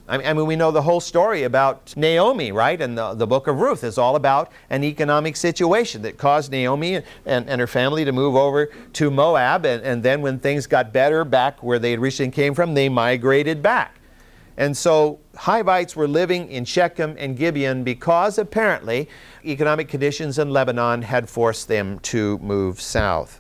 I 0.08 0.34
mean, 0.34 0.46
we 0.46 0.56
know 0.56 0.72
the 0.72 0.84
whole 0.84 1.02
story 1.02 1.44
about 1.44 1.94
Naomi, 1.98 2.54
right? 2.54 2.80
And 2.80 2.98
the, 2.98 3.14
the 3.14 3.28
book 3.28 3.48
of 3.48 3.60
Ruth 3.60 3.84
is 3.84 3.98
all 3.98 4.16
about 4.16 4.54
an 4.70 4.86
economic 4.86 5.36
situation 5.36 6.02
that 6.04 6.18
caused 6.18 6.50
Naomi 6.50 6.96
and, 7.26 7.50
and 7.50 7.60
her 7.60 7.68
family 7.68 8.06
to 8.06 8.14
move 8.14 8.38
over 8.38 8.68
to 8.94 9.12
Moab. 9.12 9.66
And, 9.66 9.84
and 9.84 10.02
then 10.02 10.22
when 10.22 10.40
things 10.40 10.66
got 10.66 10.94
better 10.94 11.26
back 11.26 11.62
where 11.62 11.78
they 11.78 11.96
originally 11.96 12.32
came 12.32 12.54
from, 12.54 12.74
they 12.74 12.88
migrated 12.88 13.62
back. 13.62 14.00
And 14.58 14.76
so 14.76 15.20
Hivites 15.36 15.96
were 15.96 16.08
living 16.08 16.50
in 16.50 16.66
Shechem 16.66 17.16
and 17.20 17.38
Gibeon 17.38 17.84
because 17.84 18.40
apparently 18.40 19.08
economic 19.46 19.88
conditions 19.88 20.40
in 20.40 20.50
Lebanon 20.50 21.04
had 21.04 21.30
forced 21.30 21.68
them 21.68 22.00
to 22.00 22.40
move 22.40 22.82
south. 22.82 23.40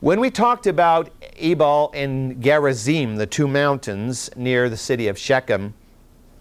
When 0.00 0.20
we 0.20 0.30
talked 0.30 0.66
about 0.66 1.10
Ebal 1.36 1.90
and 1.94 2.42
Gerizim, 2.42 3.16
the 3.16 3.26
two 3.26 3.48
mountains 3.48 4.28
near 4.36 4.68
the 4.68 4.76
city 4.76 5.06
of 5.06 5.16
Shechem, 5.16 5.72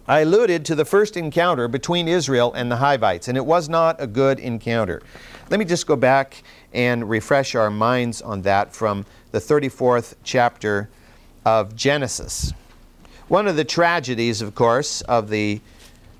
I 0.05 0.19
alluded 0.21 0.65
to 0.65 0.75
the 0.75 0.83
first 0.83 1.15
encounter 1.15 1.69
between 1.69 2.09
Israel 2.09 2.51
and 2.53 2.69
the 2.69 2.75
Hivites, 2.75 3.29
and 3.29 3.37
it 3.37 3.45
was 3.45 3.69
not 3.69 4.01
a 4.01 4.07
good 4.07 4.37
encounter. 4.37 5.01
Let 5.49 5.59
me 5.59 5.65
just 5.65 5.87
go 5.87 5.95
back 5.95 6.43
and 6.73 7.09
refresh 7.09 7.55
our 7.55 7.69
minds 7.69 8.21
on 8.21 8.41
that 8.41 8.73
from 8.73 9.05
the 9.31 9.39
34th 9.39 10.15
chapter 10.23 10.89
of 11.45 11.73
Genesis. 11.73 12.51
One 13.29 13.47
of 13.47 13.55
the 13.55 13.63
tragedies, 13.63 14.41
of 14.41 14.53
course, 14.53 15.01
of 15.01 15.29
the 15.29 15.61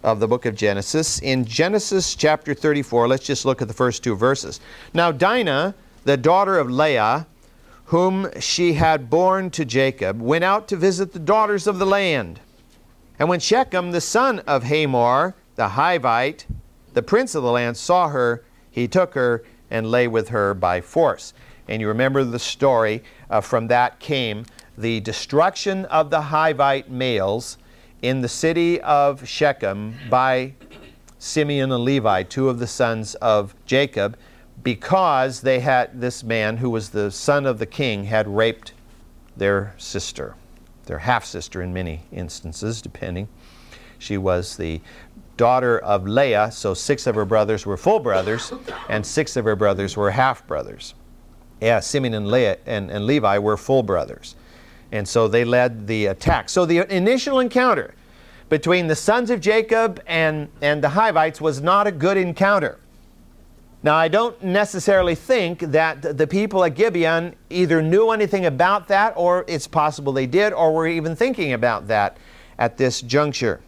of 0.03 0.19
the 0.19 0.27
book 0.27 0.45
of 0.45 0.55
Genesis. 0.55 1.19
In 1.19 1.45
Genesis 1.45 2.13
chapter 2.13 2.53
34, 2.53 3.07
let's 3.07 3.25
just 3.25 3.45
look 3.45 3.61
at 3.61 3.69
the 3.69 3.73
first 3.73 4.03
two 4.03 4.15
verses. 4.15 4.59
Now, 4.93 5.13
Dinah, 5.13 5.75
the 6.03 6.17
daughter 6.17 6.59
of 6.59 6.69
Leah, 6.69 7.25
whom 7.85 8.29
she 8.39 8.73
had 8.73 9.09
borne 9.09 9.49
to 9.51 9.63
Jacob, 9.63 10.21
went 10.21 10.43
out 10.43 10.67
to 10.67 10.75
visit 10.75 11.13
the 11.13 11.19
daughters 11.19 11.67
of 11.67 11.79
the 11.79 11.85
land. 11.85 12.41
And 13.17 13.29
when 13.29 13.39
Shechem, 13.39 13.91
the 13.91 14.01
son 14.01 14.39
of 14.39 14.63
Hamor, 14.63 15.35
the 15.55 15.69
Hivite, 15.69 16.45
the 16.93 17.03
prince 17.03 17.33
of 17.33 17.43
the 17.43 17.51
land 17.51 17.77
saw 17.77 18.09
her, 18.09 18.43
he 18.69 18.89
took 18.89 19.13
her 19.13 19.43
and 19.71 19.89
lay 19.89 20.09
with 20.09 20.29
her 20.29 20.53
by 20.53 20.81
force. 20.81 21.33
And 21.69 21.81
you 21.81 21.87
remember 21.87 22.25
the 22.25 22.39
story, 22.39 23.03
uh, 23.29 23.39
from 23.39 23.67
that 23.67 23.99
came 23.99 24.45
the 24.77 24.99
destruction 25.01 25.85
of 25.85 26.09
the 26.09 26.21
Hivite 26.21 26.89
males 26.89 27.57
in 28.01 28.21
the 28.21 28.29
city 28.29 28.81
of 28.81 29.27
Shechem 29.27 29.95
by 30.09 30.53
Simeon 31.19 31.71
and 31.71 31.83
Levi, 31.83 32.23
two 32.23 32.49
of 32.49 32.59
the 32.59 32.67
sons 32.67 33.15
of 33.15 33.55
Jacob, 33.65 34.17
because 34.61 35.41
they 35.41 35.59
had 35.59 36.01
this 36.01 36.23
man 36.23 36.57
who 36.57 36.69
was 36.69 36.89
the 36.89 37.11
son 37.11 37.45
of 37.45 37.59
the 37.59 37.65
king 37.65 38.05
had 38.05 38.27
raped 38.27 38.73
their 39.37 39.73
sister, 39.77 40.35
their 40.85 40.99
half 40.99 41.25
sister 41.25 41.61
in 41.61 41.73
many 41.73 42.01
instances, 42.11 42.81
depending. 42.81 43.27
She 43.99 44.17
was 44.17 44.57
the 44.57 44.81
daughter 45.37 45.79
of 45.79 46.07
Leah, 46.07 46.51
so 46.51 46.73
six 46.73 47.07
of 47.07 47.15
her 47.15 47.25
brothers 47.25 47.65
were 47.65 47.77
full 47.77 47.99
brothers, 47.99 48.51
and 48.89 49.05
six 49.05 49.35
of 49.37 49.45
her 49.45 49.55
brothers 49.55 49.95
were 49.95 50.11
half 50.11 50.45
brothers. 50.45 50.93
Yeah, 51.61 51.79
Simeon 51.79 52.13
and, 52.13 52.27
Leah, 52.27 52.57
and, 52.65 52.91
and 52.91 53.05
Levi 53.05 53.37
were 53.37 53.55
full 53.55 53.83
brothers. 53.83 54.35
And 54.93 55.07
so 55.07 55.27
they 55.27 55.43
led 55.43 55.87
the 55.87 56.05
attack. 56.05 56.49
So 56.49 56.67
the 56.67 56.85
initial 56.95 57.39
encounter 57.39 57.95
between 58.47 58.85
the 58.85 58.95
sons 58.95 59.31
of 59.31 59.41
Jacob 59.41 59.99
and, 60.05 60.49
and 60.61 60.83
the 60.83 60.89
Hivites 60.89 61.41
was 61.41 61.61
not 61.61 61.87
a 61.87 61.91
good 61.91 62.15
encounter. 62.15 62.79
Now, 63.81 63.95
I 63.95 64.07
don't 64.07 64.41
necessarily 64.43 65.15
think 65.15 65.61
that 65.61 66.15
the 66.15 66.27
people 66.27 66.63
at 66.63 66.75
Gibeon 66.75 67.35
either 67.49 67.81
knew 67.81 68.11
anything 68.11 68.45
about 68.45 68.87
that, 68.89 69.13
or 69.17 69.43
it's 69.47 69.67
possible 69.67 70.13
they 70.13 70.27
did, 70.27 70.53
or 70.53 70.71
were 70.71 70.87
even 70.87 71.15
thinking 71.15 71.53
about 71.53 71.87
that 71.87 72.17
at 72.59 72.77
this 72.77 73.01
juncture. 73.01 73.61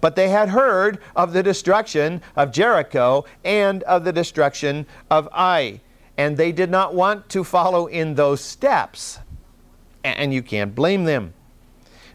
But 0.00 0.16
they 0.16 0.28
had 0.28 0.48
heard 0.48 0.98
of 1.14 1.32
the 1.32 1.44
destruction 1.44 2.20
of 2.34 2.50
Jericho 2.50 3.24
and 3.44 3.84
of 3.84 4.02
the 4.02 4.12
destruction 4.12 4.86
of 5.08 5.28
Ai, 5.32 5.80
and 6.18 6.36
they 6.36 6.50
did 6.50 6.68
not 6.68 6.94
want 6.94 7.28
to 7.28 7.44
follow 7.44 7.86
in 7.86 8.16
those 8.16 8.40
steps 8.40 9.20
and 10.04 10.32
you 10.32 10.42
can't 10.42 10.74
blame 10.74 11.04
them. 11.04 11.34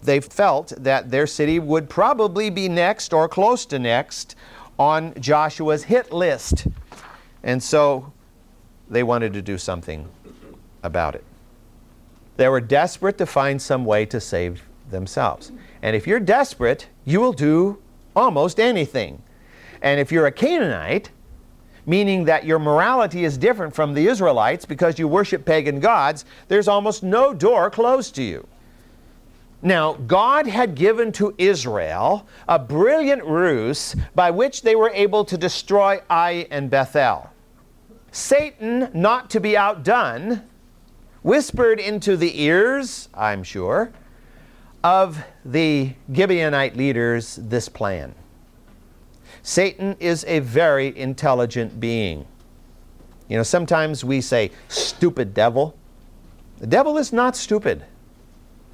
They 0.01 0.20
felt 0.20 0.74
that 0.77 1.12
their 1.12 1.27
city 1.27 1.60
would 1.60 1.89
probably 1.89 2.50
be 2.50 2.70
next 2.70 3.13
or 3.13 3.27
close 3.27 3.65
to 3.67 3.79
next 3.79 4.36
on 4.77 5.13
Joshua's 5.20 5.84
hit 5.84 6.13
list. 6.13 6.67
And 7.44 7.62
so 7.62 8.12
they 8.89 9.03
wanted 9.03 9.34
to 9.34 9.41
do 9.41 9.58
something 9.58 10.08
about 10.84 11.15
it. 11.15 11.24
They 12.38 12.48
were 12.48 12.62
desperate 12.62 13.17
to 13.17 13.25
find 13.25 13.62
some 13.62 13.84
way 13.84 14.06
to 14.06 14.22
save 14.22 14.63
themselves. 14.89 15.51
And 15.82 15.96
if 15.96 16.06
you're 16.06 16.20
desperate, 16.20 16.88
you 17.06 17.20
will 17.20 17.34
do 17.34 17.79
almost 18.15 18.60
anything. 18.60 19.22
And 19.82 20.00
if 20.00 20.12
you're 20.12 20.27
a 20.27 20.32
Canaanite, 20.32 21.10
meaning 21.88 22.25
that 22.25 22.46
your 22.46 22.60
morality 22.60 23.24
is 23.24 23.38
different 23.38 23.74
from 23.74 23.96
the 23.96 24.06
Israelites 24.08 24.65
because 24.65 25.00
you 25.00 25.08
worship 25.08 25.46
pagan 25.46 25.79
gods, 25.79 26.25
there's 26.50 26.67
almost 26.67 27.01
no 27.01 27.34
door 27.34 27.72
closed 27.72 28.13
to 28.15 28.22
you. 28.22 28.46
Now, 29.62 29.94
God 29.94 30.46
had 30.46 30.75
given 30.75 31.12
to 31.13 31.34
Israel 31.39 32.27
a 32.48 32.60
brilliant 32.60 33.24
ruse 33.24 33.96
by 34.13 34.29
which 34.29 34.62
they 34.62 34.75
were 34.75 34.91
able 34.91 35.25
to 35.25 35.38
destroy 35.38 36.00
Ai 36.12 36.46
and 36.51 36.70
Bethel. 36.70 37.32
Satan, 38.12 38.89
not 38.94 39.29
to 39.32 39.39
be 39.39 39.58
outdone, 39.58 40.44
whispered 41.24 41.79
into 41.79 42.15
the 42.17 42.41
ears, 42.41 43.10
I'm 43.13 43.44
sure, 43.44 43.91
of 44.84 45.24
the 45.44 45.94
Gibeonite 46.12 46.75
leaders 46.75 47.39
this 47.41 47.67
plan. 47.67 48.13
Satan 49.47 49.95
is 50.01 50.25
a 50.27 50.39
very 50.39 50.95
intelligent 50.97 51.79
being. 51.79 52.25
You 53.29 53.37
know, 53.37 53.43
sometimes 53.43 54.03
we 54.03 54.19
say, 54.19 54.51
stupid 54.67 55.33
devil. 55.33 55.73
The 56.57 56.67
devil 56.67 56.97
is 56.97 57.13
not 57.13 57.33
stupid. 57.38 57.86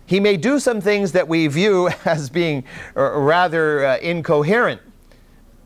He 0.08 0.20
may 0.20 0.36
do 0.36 0.58
some 0.58 0.82
things 0.82 1.12
that 1.12 1.28
we 1.28 1.46
view 1.46 1.92
as 2.06 2.32
being 2.32 2.64
uh, 2.98 3.20
rather 3.20 3.86
uh, 3.86 3.98
incoherent, 4.00 4.82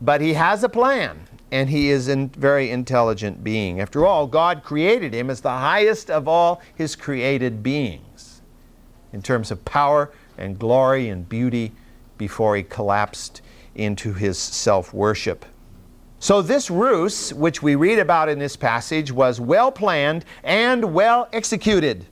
but 0.02 0.20
he 0.20 0.34
has 0.34 0.62
a 0.62 0.68
plan, 0.68 1.26
and 1.50 1.70
he 1.70 1.88
is 1.88 2.10
a 2.10 2.26
very 2.36 2.70
intelligent 2.70 3.42
being. 3.42 3.80
After 3.80 4.04
all, 4.04 4.26
God 4.26 4.62
created 4.62 5.14
him 5.14 5.30
as 5.30 5.40
the 5.40 5.48
highest 5.48 6.10
of 6.10 6.28
all 6.28 6.60
his 6.74 6.94
created 6.94 7.62
beings 7.62 8.42
in 9.14 9.22
terms 9.22 9.50
of 9.50 9.64
power 9.64 10.12
and 10.36 10.58
glory 10.58 11.08
and 11.08 11.26
beauty 11.26 11.72
before 12.18 12.56
he 12.56 12.62
collapsed 12.62 13.40
into 13.78 14.12
his 14.12 14.36
self 14.38 14.92
worship. 14.92 15.44
So, 16.20 16.42
this 16.42 16.68
ruse, 16.68 17.32
which 17.32 17.62
we 17.62 17.76
read 17.76 18.00
about 18.00 18.28
in 18.28 18.38
this 18.38 18.56
passage, 18.56 19.12
was 19.12 19.40
well 19.40 19.70
planned 19.70 20.24
and 20.42 20.92
well 20.92 21.28
executed. 21.32 22.06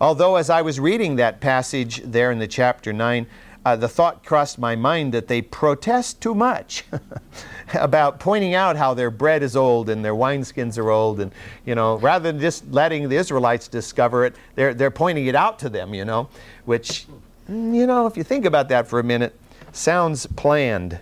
Although, 0.00 0.36
as 0.36 0.50
I 0.50 0.60
was 0.60 0.78
reading 0.78 1.16
that 1.16 1.40
passage 1.40 2.02
there 2.04 2.30
in 2.30 2.38
the 2.38 2.46
chapter 2.46 2.92
9, 2.92 3.26
uh, 3.64 3.76
the 3.76 3.88
thought 3.88 4.24
crossed 4.24 4.58
my 4.58 4.76
mind 4.76 5.14
that 5.14 5.26
they 5.26 5.40
protest 5.40 6.20
too 6.20 6.34
much 6.34 6.84
about 7.74 8.20
pointing 8.20 8.54
out 8.54 8.76
how 8.76 8.92
their 8.92 9.10
bread 9.10 9.42
is 9.42 9.56
old 9.56 9.88
and 9.88 10.04
their 10.04 10.12
wineskins 10.12 10.76
are 10.76 10.90
old. 10.90 11.20
And, 11.20 11.32
you 11.64 11.74
know, 11.74 11.96
rather 11.96 12.30
than 12.30 12.40
just 12.40 12.70
letting 12.70 13.08
the 13.08 13.16
Israelites 13.16 13.68
discover 13.68 14.26
it, 14.26 14.36
they're, 14.54 14.74
they're 14.74 14.90
pointing 14.90 15.26
it 15.26 15.34
out 15.34 15.58
to 15.60 15.70
them, 15.70 15.94
you 15.94 16.04
know, 16.04 16.28
which, 16.66 17.06
you 17.48 17.86
know, 17.86 18.06
if 18.06 18.18
you 18.18 18.22
think 18.22 18.44
about 18.44 18.68
that 18.68 18.86
for 18.86 18.98
a 18.98 19.04
minute, 19.04 19.34
sounds 19.74 20.26
planned. 20.26 21.00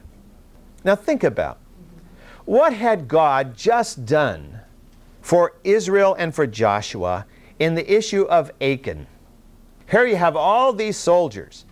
Now 0.84 0.96
think 0.96 1.22
about 1.22 1.58
what 2.44 2.72
had 2.72 3.06
God 3.06 3.56
just 3.56 4.04
done 4.04 4.60
for 5.20 5.54
Israel 5.62 6.14
and 6.18 6.34
for 6.34 6.46
Joshua 6.46 7.26
in 7.58 7.74
the 7.74 7.92
issue 7.92 8.22
of 8.22 8.50
Achan? 8.60 9.06
Here 9.88 10.06
you 10.06 10.16
have 10.16 10.36
all 10.36 10.72
these 10.72 10.96
soldiers. 10.96 11.64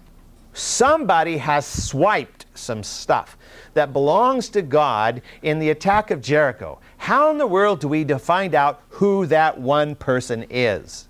Somebody 0.53 1.39
has 1.39 1.67
swiped 1.67 2.47
some 2.55 2.83
stuff 2.83 3.37
that 3.75 3.93
belongs 3.93 4.49
to 4.51 4.63
God 4.63 5.23
in 5.43 5.59
the 5.59 5.71
attack 5.71 6.11
of 6.11 6.21
Jericho. 6.21 6.81
How 6.99 7.31
in 7.31 7.39
the 7.39 7.47
world 7.47 7.81
do 7.81 7.89
we 7.89 8.05
find 8.05 8.55
out 8.55 8.83
who 8.89 9.27
that 9.27 9.59
one 9.59 9.95
person 9.95 10.45
is? 10.51 11.09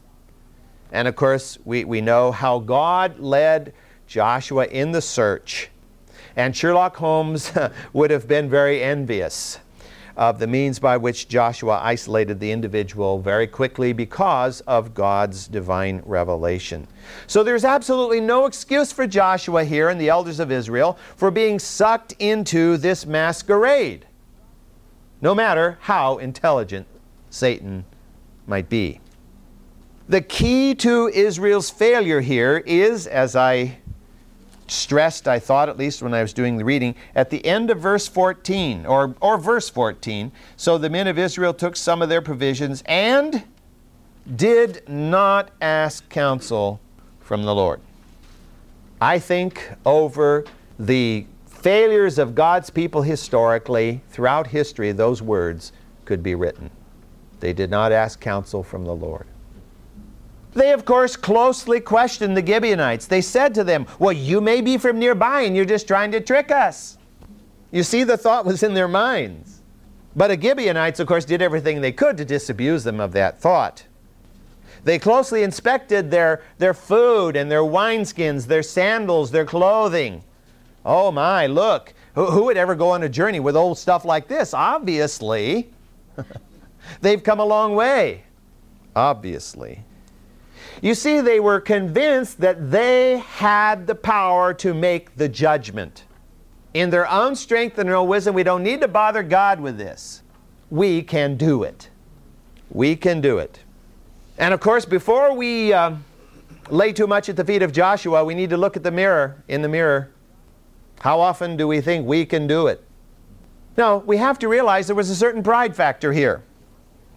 And 0.92 1.08
of 1.08 1.16
course, 1.16 1.58
we, 1.64 1.84
we 1.84 2.00
know 2.00 2.32
how 2.32 2.58
God 2.58 3.18
led 3.18 3.72
Joshua 4.06 4.66
in 4.66 4.92
the 4.92 5.02
search 5.02 5.70
and 6.36 6.56
Sherlock 6.56 6.96
Holmes 6.96 7.52
would 7.92 8.10
have 8.10 8.26
been 8.28 8.48
very 8.48 8.82
envious 8.82 9.58
of 10.16 10.38
the 10.38 10.46
means 10.46 10.78
by 10.78 10.96
which 10.98 11.28
Joshua 11.28 11.80
isolated 11.82 12.40
the 12.40 12.52
individual 12.52 13.20
very 13.20 13.46
quickly 13.46 13.92
because 13.92 14.60
of 14.62 14.92
God's 14.92 15.48
divine 15.48 16.02
revelation. 16.04 16.86
So 17.26 17.42
there's 17.42 17.64
absolutely 17.64 18.20
no 18.20 18.44
excuse 18.44 18.92
for 18.92 19.06
Joshua 19.06 19.64
here 19.64 19.88
and 19.88 20.00
the 20.00 20.10
elders 20.10 20.40
of 20.40 20.52
Israel 20.52 20.98
for 21.16 21.30
being 21.30 21.58
sucked 21.58 22.12
into 22.18 22.76
this 22.76 23.06
masquerade, 23.06 24.06
no 25.22 25.34
matter 25.34 25.78
how 25.80 26.18
intelligent 26.18 26.86
Satan 27.30 27.84
might 28.46 28.68
be. 28.68 29.00
The 30.08 30.20
key 30.20 30.74
to 30.76 31.08
Israel's 31.08 31.70
failure 31.70 32.20
here 32.20 32.58
is, 32.66 33.06
as 33.06 33.36
I 33.36 33.78
stressed, 34.70 35.28
I 35.28 35.38
thought 35.38 35.68
at 35.68 35.76
least 35.76 36.02
when 36.02 36.14
I 36.14 36.22
was 36.22 36.32
doing 36.32 36.56
the 36.56 36.64
reading, 36.64 36.94
at 37.14 37.30
the 37.30 37.44
end 37.44 37.70
of 37.70 37.78
verse 37.78 38.06
14, 38.08 38.86
or, 38.86 39.14
or 39.20 39.38
verse 39.38 39.68
14. 39.68 40.32
So 40.56 40.78
the 40.78 40.90
men 40.90 41.06
of 41.06 41.18
Israel 41.18 41.54
took 41.54 41.76
some 41.76 42.02
of 42.02 42.08
their 42.08 42.22
provisions 42.22 42.82
and 42.86 43.44
did 44.36 44.88
not 44.88 45.50
ask 45.60 46.08
counsel 46.08 46.80
from 47.20 47.44
the 47.44 47.54
Lord. 47.54 47.80
I 49.00 49.18
think 49.18 49.70
over 49.86 50.44
the 50.78 51.26
failures 51.46 52.18
of 52.18 52.34
God's 52.34 52.70
people 52.70 53.02
historically, 53.02 54.02
throughout 54.10 54.48
history, 54.48 54.92
those 54.92 55.20
words 55.22 55.72
could 56.04 56.22
be 56.22 56.34
written. 56.34 56.70
They 57.40 57.52
did 57.52 57.70
not 57.70 57.92
ask 57.92 58.20
counsel 58.20 58.62
from 58.62 58.84
the 58.84 58.94
Lord. 58.94 59.26
They, 60.52 60.72
of 60.72 60.84
course, 60.84 61.16
closely 61.16 61.80
questioned 61.80 62.36
the 62.36 62.44
Gibeonites. 62.44 63.06
They 63.06 63.20
said 63.20 63.54
to 63.54 63.64
them, 63.64 63.86
Well, 63.98 64.12
you 64.12 64.40
may 64.40 64.60
be 64.60 64.78
from 64.78 64.98
nearby 64.98 65.42
and 65.42 65.54
you're 65.54 65.64
just 65.64 65.86
trying 65.86 66.10
to 66.12 66.20
trick 66.20 66.50
us. 66.50 66.98
You 67.70 67.82
see, 67.84 68.02
the 68.02 68.16
thought 68.16 68.44
was 68.44 68.62
in 68.62 68.74
their 68.74 68.88
minds. 68.88 69.60
But 70.16 70.28
the 70.28 70.40
Gibeonites, 70.40 70.98
of 70.98 71.06
course, 71.06 71.24
did 71.24 71.40
everything 71.40 71.80
they 71.80 71.92
could 71.92 72.16
to 72.16 72.24
disabuse 72.24 72.82
them 72.82 72.98
of 72.98 73.12
that 73.12 73.40
thought. 73.40 73.84
They 74.82 74.98
closely 74.98 75.42
inspected 75.42 76.10
their, 76.10 76.42
their 76.58 76.74
food 76.74 77.36
and 77.36 77.50
their 77.50 77.60
wineskins, 77.60 78.46
their 78.46 78.62
sandals, 78.62 79.30
their 79.30 79.44
clothing. 79.44 80.24
Oh 80.84 81.12
my, 81.12 81.46
look, 81.46 81.92
who, 82.14 82.26
who 82.26 82.44
would 82.46 82.56
ever 82.56 82.74
go 82.74 82.90
on 82.90 83.02
a 83.02 83.08
journey 83.08 83.40
with 83.40 83.56
old 83.56 83.78
stuff 83.78 84.04
like 84.04 84.26
this? 84.26 84.52
Obviously. 84.54 85.70
They've 87.02 87.22
come 87.22 87.38
a 87.38 87.44
long 87.44 87.74
way. 87.74 88.24
Obviously. 88.96 89.84
You 90.82 90.94
see, 90.94 91.20
they 91.20 91.40
were 91.40 91.60
convinced 91.60 92.40
that 92.40 92.70
they 92.70 93.18
had 93.18 93.86
the 93.86 93.94
power 93.94 94.54
to 94.54 94.72
make 94.72 95.14
the 95.16 95.28
judgment. 95.28 96.04
In 96.72 96.88
their 96.90 97.08
own 97.08 97.36
strength 97.36 97.78
and 97.78 97.88
their 97.88 97.96
own 97.96 98.08
wisdom, 98.08 98.34
we 98.34 98.42
don't 98.42 98.62
need 98.62 98.80
to 98.80 98.88
bother 98.88 99.22
God 99.22 99.60
with 99.60 99.76
this. 99.76 100.22
We 100.70 101.02
can 101.02 101.36
do 101.36 101.64
it. 101.64 101.90
We 102.70 102.96
can 102.96 103.20
do 103.20 103.38
it. 103.38 103.60
And 104.38 104.54
of 104.54 104.60
course, 104.60 104.86
before 104.86 105.34
we 105.34 105.72
uh, 105.72 105.96
lay 106.70 106.92
too 106.92 107.06
much 107.06 107.28
at 107.28 107.36
the 107.36 107.44
feet 107.44 107.62
of 107.62 107.72
Joshua, 107.72 108.24
we 108.24 108.34
need 108.34 108.50
to 108.50 108.56
look 108.56 108.76
at 108.76 108.82
the 108.82 108.90
mirror, 108.90 109.42
in 109.48 109.60
the 109.60 109.68
mirror. 109.68 110.10
How 111.00 111.20
often 111.20 111.56
do 111.56 111.68
we 111.68 111.80
think 111.80 112.06
we 112.06 112.24
can 112.24 112.46
do 112.46 112.68
it? 112.68 112.82
No, 113.76 113.98
we 113.98 114.16
have 114.16 114.38
to 114.38 114.48
realize 114.48 114.86
there 114.86 114.96
was 114.96 115.10
a 115.10 115.16
certain 115.16 115.42
pride 115.42 115.76
factor 115.76 116.12
here. 116.12 116.42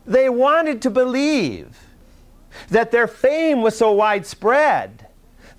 They 0.06 0.30
wanted 0.30 0.82
to 0.82 0.90
believe 0.90 1.80
that 2.70 2.92
their 2.92 3.08
fame 3.08 3.62
was 3.62 3.78
so 3.78 3.92
widespread 3.92 5.08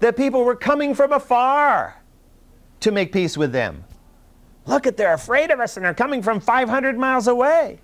that 0.00 0.16
people 0.16 0.44
were 0.44 0.56
coming 0.56 0.94
from 0.94 1.12
afar 1.12 2.02
to 2.80 2.90
make 2.90 3.12
peace 3.12 3.36
with 3.36 3.52
them. 3.52 3.84
Look 4.66 4.86
at, 4.86 4.96
they're 4.96 5.14
afraid 5.14 5.50
of 5.50 5.60
us 5.60 5.76
and 5.76 5.84
they're 5.84 5.94
coming 5.94 6.22
from 6.22 6.40
500 6.40 6.98
miles 6.98 7.26
away. 7.26 7.80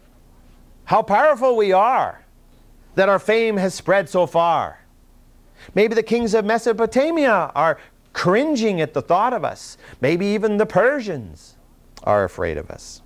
How 0.84 1.02
powerful 1.02 1.56
we 1.56 1.72
are 1.72 2.24
that 2.94 3.08
our 3.08 3.18
fame 3.18 3.56
has 3.56 3.74
spread 3.74 4.08
so 4.08 4.26
far. 4.26 4.80
Maybe 5.74 5.94
the 5.94 6.02
kings 6.02 6.34
of 6.34 6.44
Mesopotamia 6.44 7.52
are 7.54 7.78
cringing 8.12 8.80
at 8.80 8.94
the 8.94 9.02
thought 9.02 9.32
of 9.32 9.44
us. 9.44 9.76
Maybe 10.00 10.26
even 10.26 10.56
the 10.56 10.66
Persians 10.66 11.56
are 12.02 12.24
afraid 12.24 12.56
of 12.56 12.70
us. 12.70 13.02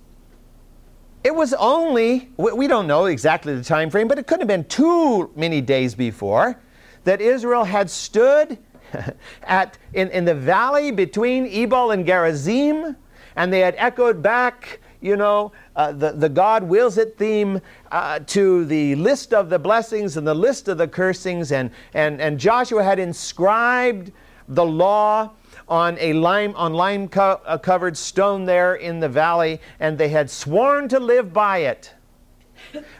It 1.25 1.33
was 1.33 1.55
only, 1.55 2.29
we 2.37 2.67
don't 2.67 2.85
know 2.85 3.05
exactly 3.05 3.55
the 3.55 3.63
time 3.63 3.89
frame, 3.89 4.07
but 4.07 4.19
it 4.19 4.27
couldn't 4.27 4.41
have 4.41 4.47
been 4.47 4.65
too 4.65 5.31
many 5.35 5.59
days 5.59 5.95
before 5.95 6.61
that 7.03 7.19
Israel 7.19 7.63
had 7.63 7.89
stood 7.89 8.59
at, 9.43 9.75
in, 9.95 10.09
in 10.09 10.25
the 10.25 10.35
valley 10.35 10.91
between 10.91 11.47
Ebal 11.47 11.89
and 11.89 12.05
Gerizim, 12.05 12.95
and 13.35 13.51
they 13.51 13.61
had 13.61 13.73
echoed 13.79 14.21
back, 14.21 14.79
you 15.01 15.15
know, 15.15 15.51
uh, 15.75 15.93
the, 15.93 16.11
the 16.11 16.29
God 16.29 16.61
wills 16.61 16.99
it 16.99 17.17
theme 17.17 17.59
uh, 17.91 18.19
to 18.27 18.63
the 18.65 18.93
list 18.93 19.33
of 19.33 19.49
the 19.49 19.57
blessings 19.57 20.17
and 20.17 20.27
the 20.27 20.35
list 20.35 20.67
of 20.67 20.77
the 20.77 20.87
cursings, 20.87 21.51
and, 21.51 21.71
and, 21.95 22.21
and 22.21 22.39
Joshua 22.39 22.83
had 22.83 22.99
inscribed 22.99 24.11
the 24.47 24.63
law 24.63 25.31
on 25.67 25.97
a 25.99 26.13
lime 26.13 26.53
on 26.55 26.73
lime 26.73 27.07
co- 27.07 27.41
uh, 27.45 27.57
covered 27.57 27.97
stone 27.97 28.45
there 28.45 28.75
in 28.75 28.99
the 28.99 29.09
valley 29.09 29.59
and 29.79 29.97
they 29.97 30.09
had 30.09 30.29
sworn 30.29 30.87
to 30.89 30.99
live 30.99 31.33
by 31.33 31.59
it. 31.59 31.93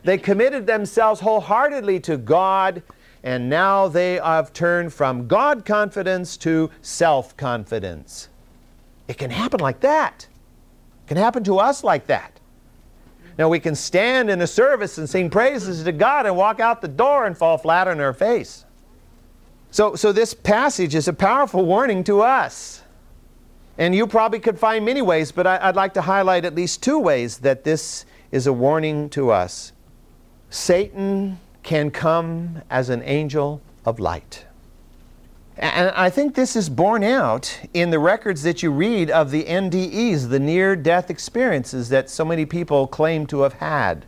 They 0.03 0.17
committed 0.17 0.65
themselves 0.65 1.21
wholeheartedly 1.21 1.99
to 2.01 2.17
god 2.17 2.81
and 3.23 3.49
now 3.49 3.87
they 3.87 4.15
have 4.15 4.53
turned 4.53 4.93
from 4.93 5.27
god 5.27 5.65
confidence 5.65 6.37
to 6.37 6.69
self 6.81 7.35
confidence 7.37 8.29
it 9.07 9.17
can 9.17 9.29
happen 9.29 9.59
like 9.59 9.81
that. 9.81 10.27
It 11.05 11.07
can 11.09 11.17
happen 11.17 11.43
to 11.43 11.59
us 11.59 11.83
like 11.83 12.07
that. 12.07 12.39
Now 13.37 13.49
we 13.49 13.59
can 13.59 13.75
stand 13.75 14.29
in 14.29 14.41
a 14.41 14.47
service 14.47 14.97
and 14.97 15.09
sing 15.09 15.29
praises 15.29 15.83
to 15.83 15.91
god 15.91 16.25
and 16.25 16.35
walk 16.35 16.59
out 16.59 16.81
the 16.81 16.87
door 16.87 17.25
and 17.25 17.37
fall 17.37 17.57
flat 17.57 17.87
on 17.87 17.99
our 17.99 18.13
face 18.13 18.64
so, 19.75 19.93
so 19.93 20.13
this 20.13 20.33
passage 20.33 20.95
is 20.95 21.09
a 21.09 21.11
powerful 21.11 21.65
warning 21.65 22.05
to 22.05 22.21
us. 22.21 22.81
And 23.77 23.93
you 23.93 24.07
probably 24.07 24.39
could 24.39 24.57
find 24.57 24.85
many 24.85 25.01
ways, 25.01 25.33
but 25.33 25.45
I, 25.45 25.67
would 25.67 25.75
like 25.75 25.93
to 25.95 26.01
highlight 26.01 26.45
at 26.45 26.55
least 26.55 26.81
two 26.81 26.97
ways 26.97 27.39
that 27.39 27.65
this 27.65 28.05
is 28.31 28.47
a 28.47 28.53
warning 28.53 29.09
to 29.09 29.31
us. 29.31 29.73
Satan 30.49 31.41
can 31.61 31.91
come 31.91 32.61
as 32.69 32.87
an 32.87 33.03
angel 33.03 33.61
of 33.83 33.99
light. 33.99 34.45
And 35.57 35.89
I 35.89 36.09
think 36.09 36.35
this 36.35 36.55
is 36.55 36.69
borne 36.69 37.03
out 37.03 37.59
in 37.73 37.89
the 37.89 37.99
records 37.99 38.43
that 38.43 38.63
you 38.63 38.71
read 38.71 39.11
of 39.11 39.29
the 39.29 39.43
NDEs, 39.43 40.29
the 40.29 40.39
near 40.39 40.77
death 40.77 41.09
experiences 41.09 41.89
that 41.89 42.09
so 42.09 42.23
many 42.23 42.45
people 42.45 42.87
claim 42.87 43.27
to 43.27 43.41
have 43.41 43.55
had. 43.55 44.05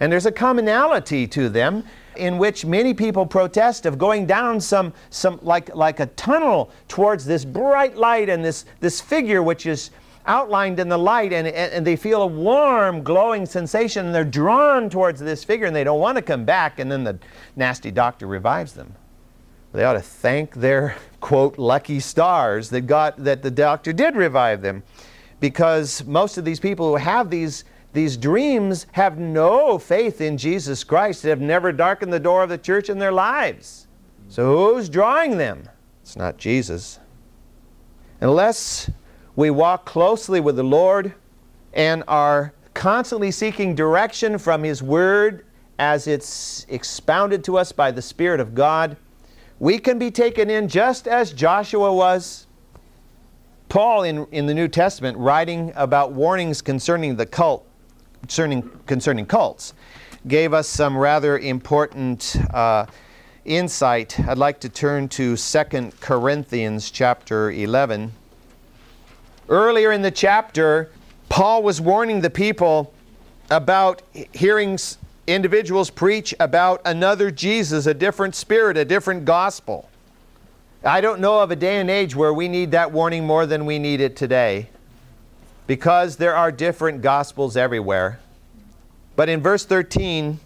And 0.00 0.10
there's 0.10 0.26
a 0.26 0.32
commonality 0.32 1.28
to 1.28 1.48
them 1.48 1.84
in 2.16 2.38
which 2.38 2.64
many 2.64 2.94
people 2.94 3.26
protest 3.26 3.86
of 3.86 3.98
going 3.98 4.26
down 4.26 4.60
some, 4.60 4.92
some 5.10 5.38
like, 5.42 5.74
like 5.74 6.00
a 6.00 6.06
tunnel 6.06 6.70
towards 6.88 7.24
this 7.24 7.44
bright 7.44 7.96
light 7.96 8.28
and 8.28 8.44
this, 8.44 8.64
this 8.80 9.00
figure 9.00 9.42
which 9.42 9.66
is 9.66 9.90
outlined 10.26 10.78
in 10.78 10.88
the 10.88 10.98
light 10.98 11.32
and, 11.32 11.48
and 11.48 11.86
they 11.86 11.96
feel 11.96 12.22
a 12.22 12.26
warm 12.26 13.02
glowing 13.02 13.44
sensation 13.44 14.06
and 14.06 14.14
they're 14.14 14.24
drawn 14.24 14.88
towards 14.88 15.20
this 15.20 15.42
figure 15.42 15.66
and 15.66 15.74
they 15.74 15.84
don't 15.84 16.00
want 16.00 16.16
to 16.16 16.22
come 16.22 16.44
back 16.44 16.78
and 16.78 16.90
then 16.90 17.02
the 17.04 17.18
nasty 17.56 17.90
doctor 17.90 18.26
revives 18.26 18.72
them. 18.74 18.94
They 19.72 19.84
ought 19.84 19.94
to 19.94 20.00
thank 20.00 20.54
their 20.54 20.96
quote 21.20 21.58
lucky 21.58 21.98
stars 21.98 22.68
that 22.70 22.82
got 22.82 23.24
that 23.24 23.42
the 23.42 23.50
doctor 23.50 23.92
did 23.92 24.16
revive 24.16 24.60
them 24.60 24.82
because 25.40 26.04
most 26.04 26.36
of 26.36 26.44
these 26.44 26.60
people 26.60 26.88
who 26.88 26.96
have 26.96 27.30
these 27.30 27.64
these 27.92 28.16
dreams 28.16 28.86
have 28.92 29.18
no 29.18 29.78
faith 29.78 30.20
in 30.20 30.38
Jesus 30.38 30.82
Christ, 30.84 31.22
they 31.22 31.30
have 31.30 31.40
never 31.40 31.72
darkened 31.72 32.12
the 32.12 32.20
door 32.20 32.42
of 32.42 32.48
the 32.48 32.58
church 32.58 32.88
in 32.88 32.98
their 32.98 33.12
lives. 33.12 33.86
So 34.28 34.56
who's 34.74 34.88
drawing 34.88 35.36
them? 35.36 35.68
It's 36.00 36.16
not 36.16 36.38
Jesus. 36.38 36.98
Unless 38.20 38.90
we 39.36 39.50
walk 39.50 39.84
closely 39.84 40.40
with 40.40 40.56
the 40.56 40.62
Lord 40.62 41.14
and 41.72 42.02
are 42.08 42.54
constantly 42.74 43.30
seeking 43.30 43.74
direction 43.74 44.38
from 44.38 44.62
His 44.62 44.82
Word 44.82 45.44
as 45.78 46.06
it's 46.06 46.64
expounded 46.68 47.44
to 47.44 47.58
us 47.58 47.72
by 47.72 47.90
the 47.90 48.02
Spirit 48.02 48.40
of 48.40 48.54
God, 48.54 48.96
we 49.58 49.78
can 49.78 49.98
be 49.98 50.10
taken 50.10 50.50
in 50.50 50.68
just 50.68 51.06
as 51.06 51.32
Joshua 51.32 51.92
was. 51.92 52.46
Paul 53.68 54.02
in, 54.02 54.26
in 54.32 54.46
the 54.46 54.52
New 54.52 54.68
Testament, 54.68 55.16
writing 55.16 55.72
about 55.76 56.12
warnings 56.12 56.60
concerning 56.60 57.16
the 57.16 57.24
cult, 57.24 57.66
concerning, 58.22 58.62
concerning 58.86 59.26
cults 59.26 59.74
gave 60.26 60.52
us 60.52 60.68
some 60.68 60.96
rather 60.96 61.38
important 61.38 62.36
uh, 62.54 62.86
insight. 63.44 64.18
I'd 64.20 64.38
like 64.38 64.60
to 64.60 64.68
turn 64.68 65.08
to 65.10 65.36
2 65.36 65.92
Corinthians 66.00 66.90
chapter 66.90 67.50
11. 67.50 68.12
Earlier 69.48 69.92
in 69.92 70.02
the 70.02 70.10
chapter, 70.10 70.90
Paul 71.28 71.62
was 71.62 71.80
warning 71.80 72.20
the 72.20 72.30
people 72.30 72.94
about 73.50 74.02
hearing 74.32 74.78
individuals 75.26 75.90
preach 75.90 76.34
about 76.38 76.80
another 76.84 77.30
Jesus, 77.30 77.86
a 77.86 77.94
different 77.94 78.34
spirit, 78.34 78.76
a 78.76 78.84
different 78.84 79.24
gospel. 79.24 79.88
I 80.84 81.00
don't 81.00 81.20
know 81.20 81.40
of 81.40 81.50
a 81.50 81.56
day 81.56 81.80
and 81.80 81.90
age 81.90 82.14
where 82.14 82.32
we 82.32 82.48
need 82.48 82.70
that 82.72 82.92
warning 82.92 83.26
more 83.26 83.46
than 83.46 83.66
we 83.66 83.78
need 83.78 84.00
it 84.00 84.16
today 84.16 84.68
because 85.66 86.16
there 86.16 86.34
are 86.34 86.52
different 86.52 87.02
gospels 87.02 87.56
everywhere. 87.56 88.20
But 89.16 89.28
in 89.28 89.40
verse 89.40 89.64
13, 89.64 90.40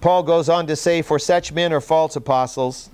Paul 0.00 0.22
goes 0.22 0.48
on 0.48 0.66
to 0.66 0.76
say, 0.76 1.02
For 1.02 1.18
such 1.18 1.52
men 1.52 1.72
are 1.72 1.80
false 1.80 2.16
apostles, 2.16 2.90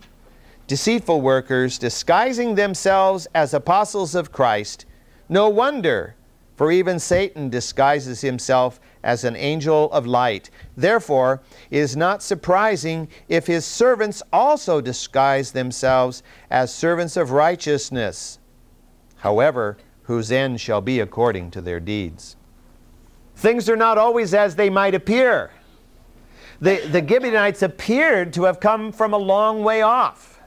deceitful 0.67 1.21
workers, 1.21 1.79
disguising 1.79 2.55
themselves 2.55 3.27
as 3.35 3.55
apostles 3.55 4.15
of 4.15 4.33
Christ. 4.33 4.87
No 5.29 5.49
wonder, 5.49 6.15
for 6.57 6.71
even 6.71 6.99
Satan 6.99 7.51
disguises 7.51 8.21
himself 8.21 8.81
as 9.03 9.25
an 9.25 9.37
angel 9.37 9.91
of 9.93 10.07
light. 10.07 10.51
Therefore, 10.77 11.43
it 11.71 11.79
is 11.79 11.97
not 11.97 12.23
surprising 12.23 13.09
if 13.29 13.47
his 13.47 13.65
servants 13.65 14.23
also 14.33 14.81
disguise 14.81 15.53
themselves 15.53 16.23
as 16.51 16.75
servants 16.75 17.17
of 17.17 17.31
righteousness. 17.31 18.39
However, 19.17 19.77
whose 20.05 20.31
end 20.31 20.61
shall 20.61 20.81
be 20.81 21.01
according 21.01 21.51
to 21.51 21.61
their 21.61 21.81
deeds. 21.81 22.37
Things 23.37 23.69
are 23.69 23.77
not 23.77 23.99
always 23.99 24.33
as 24.33 24.57
they 24.57 24.71
might 24.71 24.95
appear. 24.95 25.51
The, 26.61 26.77
the 26.87 27.07
Gibeonites 27.07 27.63
appeared 27.63 28.33
to 28.35 28.45
have 28.45 28.61
come 28.61 28.93
from 28.93 29.13
a 29.13 29.19
long 29.19 29.65
way 29.65 29.83
off. 29.83 30.41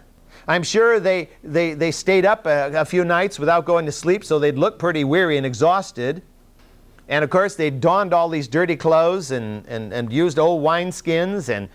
I'm 0.47 0.63
sure 0.63 0.99
they, 0.99 1.29
they, 1.43 1.73
they 1.73 1.91
stayed 1.91 2.25
up 2.25 2.45
a, 2.45 2.71
a 2.73 2.85
few 2.85 3.03
nights 3.03 3.37
without 3.37 3.65
going 3.65 3.85
to 3.85 3.91
sleep, 3.91 4.23
so 4.23 4.39
they'd 4.39 4.57
look 4.57 4.79
pretty 4.79 5.03
weary 5.03 5.37
and 5.37 5.45
exhausted. 5.45 6.21
And 7.09 7.23
of 7.23 7.29
course, 7.29 7.55
they 7.55 7.69
donned 7.69 8.13
all 8.13 8.29
these 8.29 8.47
dirty 8.47 8.77
clothes 8.77 9.31
and, 9.31 9.65
and, 9.67 9.91
and 9.91 10.11
used 10.11 10.39
old 10.39 10.63
wineskins 10.63 11.49
and 11.49 11.67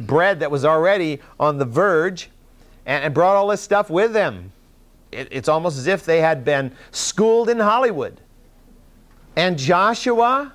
bread 0.00 0.40
that 0.40 0.50
was 0.50 0.64
already 0.64 1.20
on 1.38 1.58
the 1.58 1.64
verge 1.64 2.30
and, 2.86 3.04
and 3.04 3.14
brought 3.14 3.36
all 3.36 3.48
this 3.48 3.60
stuff 3.60 3.90
with 3.90 4.12
them 4.12 4.52
it, 5.14 5.28
it's 5.30 5.48
almost 5.48 5.78
as 5.78 5.86
if 5.86 6.04
they 6.04 6.20
had 6.20 6.44
been 6.44 6.72
schooled 6.90 7.48
in 7.48 7.58
Hollywood. 7.58 8.20
And 9.36 9.58
Joshua 9.58 10.52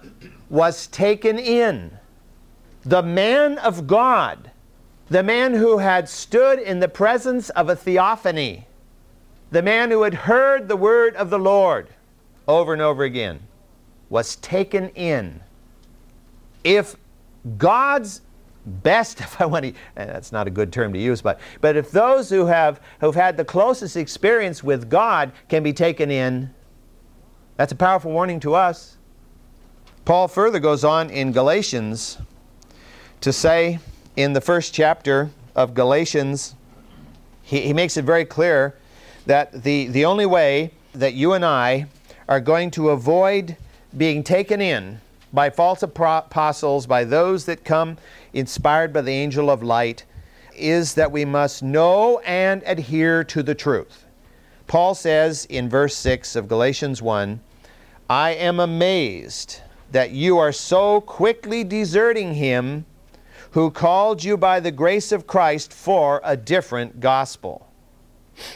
was 0.50 0.88
taken 0.88 1.38
in. 1.38 1.98
The 2.84 3.04
man 3.04 3.58
of 3.60 3.88
God, 3.88 4.52
the 5.10 5.24
man 5.24 5.54
who 5.54 5.80
had 5.80 6.08
stood 6.08 6.60
in 6.60 6.80
the 6.80 6.88
presence 6.88 7.50
of 7.52 7.70
a 7.70 7.76
theophany, 7.76 8.68
the 9.52 9.62
man 9.62 9.92
who 9.92 10.04
had 10.04 10.14
heard 10.14 10.68
the 10.68 10.78
word 10.78 11.16
of 11.16 11.30
the 11.30 11.40
Lord 11.40 11.90
over 12.48 12.74
and 12.74 12.82
over 12.82 13.04
again, 13.04 13.42
was 14.10 14.36
taken 14.38 14.90
in. 14.90 15.42
If 16.64 16.96
God's 17.58 18.22
best, 18.70 19.20
if 19.20 19.42
I 19.42 19.46
want 19.46 19.66
to, 19.66 19.70
eh, 19.98 20.06
that's 20.06 20.32
not 20.32 20.48
a 20.48 20.50
good 20.50 20.72
term 20.72 20.94
to 20.94 21.00
use, 21.00 21.22
but, 21.22 21.40
but 21.62 21.76
if 21.76 21.92
those 21.92 22.30
who 22.30 22.46
have 22.46 22.82
who've 23.02 23.16
had 23.16 23.38
the 23.38 23.46
closest 23.46 23.98
experience 23.98 24.64
with 24.64 24.90
God 24.90 25.32
can 25.48 25.64
be 25.64 25.74
taken 25.74 26.12
in, 26.12 26.54
That's 27.58 27.74
a 27.74 27.76
powerful 27.76 28.12
warning 28.12 28.40
to 28.42 28.56
us. 28.56 28.98
Paul 30.06 30.28
further 30.28 30.60
goes 30.60 30.84
on 30.84 31.10
in 31.10 31.32
Galatians 31.32 32.18
to 33.22 33.34
say 33.34 33.80
in 34.16 34.34
the 34.34 34.42
first 34.42 34.74
chapter 34.74 35.30
of 35.56 35.74
Galatians, 35.74 36.56
he, 37.44 37.62
he 37.62 37.74
makes 37.74 37.98
it 37.98 38.06
very 38.06 38.26
clear 38.26 38.76
that 39.26 39.64
the, 39.64 39.88
the 39.88 40.06
only 40.06 40.26
way 40.26 40.72
that 40.94 41.14
you 41.14 41.34
and 41.34 41.46
I 41.46 41.88
are 42.28 42.40
going 42.40 42.72
to 42.72 42.90
avoid 42.90 43.58
being 43.96 44.24
taken 44.24 44.62
in 44.62 45.02
by 45.34 45.50
false 45.50 45.84
apostles, 45.84 46.88
by 46.88 47.04
those 47.04 47.46
that 47.46 47.64
come 47.64 47.98
inspired 48.34 48.92
by 48.92 49.02
the 49.02 49.12
angel 49.12 49.50
of 49.50 49.62
light, 49.62 50.06
is 50.56 50.94
that 50.96 51.12
we 51.12 51.26
must 51.26 51.64
know 51.64 52.20
and 52.20 52.64
adhere 52.66 53.24
to 53.24 53.44
the 53.44 53.56
truth. 53.56 54.06
Paul 54.68 54.94
says 54.94 55.46
in 55.46 55.70
verse 55.70 55.96
6 55.96 56.36
of 56.36 56.48
Galatians 56.48 57.02
1 57.02 57.40
I 58.10 58.32
am 58.32 58.60
amazed 58.60 59.62
that 59.92 60.12
you 60.12 60.38
are 60.38 60.52
so 60.52 61.02
quickly 61.02 61.64
deserting 61.64 62.36
him 62.36 62.86
who 63.52 63.72
called 63.72 64.24
you 64.24 64.38
by 64.38 64.60
the 64.60 64.72
grace 64.72 65.12
of 65.12 65.28
Christ 65.28 65.74
for 65.74 66.22
a 66.24 66.38
different 66.38 67.00
gospel, 67.00 67.68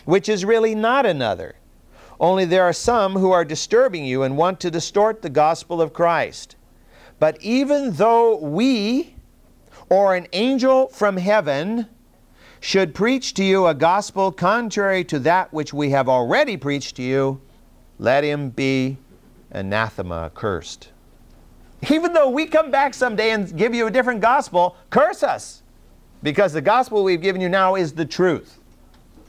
which 0.06 0.30
is 0.30 0.46
really 0.46 0.76
not 0.76 1.06
another. 1.06 1.56
Only 2.20 2.46
there 2.46 2.64
are 2.64 2.74
some 2.74 3.14
who 3.14 3.32
are 3.32 3.44
disturbing 3.44 4.06
you 4.06 4.24
and 4.24 4.38
want 4.38 4.60
to 4.62 4.72
distort 4.72 5.22
the 5.22 5.30
gospel 5.30 5.82
of 5.82 5.94
Christ. 5.94 6.56
But 7.20 7.42
even 7.42 7.94
though 7.94 8.38
we 8.38 9.16
or 9.90 10.16
an 10.16 10.28
angel 10.34 10.88
from 10.88 11.18
heaven 11.18 11.88
should 12.60 12.96
preach 12.96 13.34
to 13.36 13.44
you 13.44 13.68
a 13.68 13.74
gospel 13.74 14.32
contrary 14.32 15.04
to 15.04 15.20
that 15.20 15.54
which 15.54 15.74
we 15.74 15.90
have 15.90 16.08
already 16.08 16.58
preached 16.58 16.96
to 16.96 17.04
you, 17.04 17.42
let 18.00 18.24
him 18.24 18.50
be 18.50 18.98
anathema, 19.52 20.32
cursed. 20.34 20.90
Even 21.92 22.14
though 22.14 22.30
we 22.30 22.46
come 22.46 22.72
back 22.72 22.94
someday 22.94 23.32
and 23.32 23.56
give 23.58 23.76
you 23.76 23.88
a 23.88 23.92
different 23.92 24.22
gospel, 24.22 24.78
curse 24.90 25.24
us. 25.24 25.62
Because 26.24 26.54
the 26.54 26.62
gospel 26.62 27.04
we've 27.04 27.22
given 27.22 27.42
you 27.42 27.50
now 27.50 27.76
is 27.76 27.94
the 27.94 28.06
truth. 28.06 28.60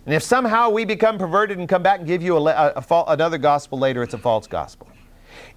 And 0.06 0.14
if 0.14 0.22
somehow 0.22 0.70
we 0.70 0.84
become 0.84 1.18
perverted 1.18 1.58
and 1.58 1.68
come 1.68 1.82
back 1.82 1.98
and 1.98 2.06
give 2.06 2.22
you 2.22 2.36
a, 2.36 2.42
a, 2.44 2.84
a, 2.88 3.04
another 3.08 3.38
gospel 3.38 3.78
later, 3.78 4.02
it's 4.02 4.14
a 4.14 4.18
false 4.18 4.46
gospel. 4.46 4.86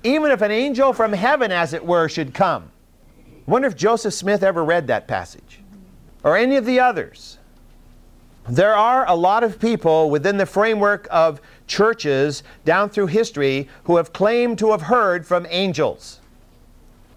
Even 0.08 0.32
if 0.32 0.42
an 0.42 0.52
angel 0.52 0.94
from 0.94 1.12
heaven, 1.12 1.52
as 1.52 1.74
it 1.74 1.86
were, 1.86 2.08
should 2.08 2.34
come. 2.34 2.72
I 3.20 3.52
wonder 3.52 3.68
if 3.68 3.76
Joseph 3.76 4.14
Smith 4.14 4.42
ever 4.42 4.64
read 4.64 4.88
that 4.88 5.06
passage 5.06 5.60
or 6.24 6.38
any 6.38 6.56
of 6.56 6.66
the 6.66 6.80
others. 6.80 7.40
There 8.48 8.74
are 8.74 9.06
a 9.10 9.16
lot 9.16 9.44
of 9.44 9.60
people 9.60 10.10
within 10.10 10.38
the 10.38 10.46
framework 10.46 11.10
of 11.12 11.42
churches 11.68 12.44
down 12.64 12.90
through 12.90 13.08
history 13.08 13.68
who 13.84 13.98
have 13.98 14.14
claimed 14.14 14.58
to 14.60 14.72
have 14.72 14.84
heard 14.84 15.28
from 15.28 15.46
angels. 15.50 16.22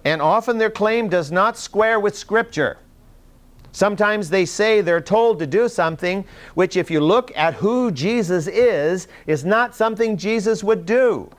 And 0.04 0.20
often 0.20 0.58
their 0.58 0.68
claim 0.68 1.08
does 1.08 1.30
not 1.30 1.56
square 1.56 2.00
with 2.00 2.18
Scripture. 2.18 2.78
Sometimes 3.70 4.30
they 4.30 4.44
say 4.44 4.80
they're 4.80 5.00
told 5.00 5.38
to 5.38 5.46
do 5.46 5.68
something 5.68 6.24
which, 6.54 6.76
if 6.76 6.90
you 6.90 7.00
look 7.00 7.30
at 7.36 7.54
who 7.54 7.92
Jesus 7.92 8.48
is, 8.48 9.06
is 9.28 9.44
not 9.44 9.76
something 9.76 10.16
Jesus 10.16 10.64
would 10.64 10.84
do. 10.84 11.30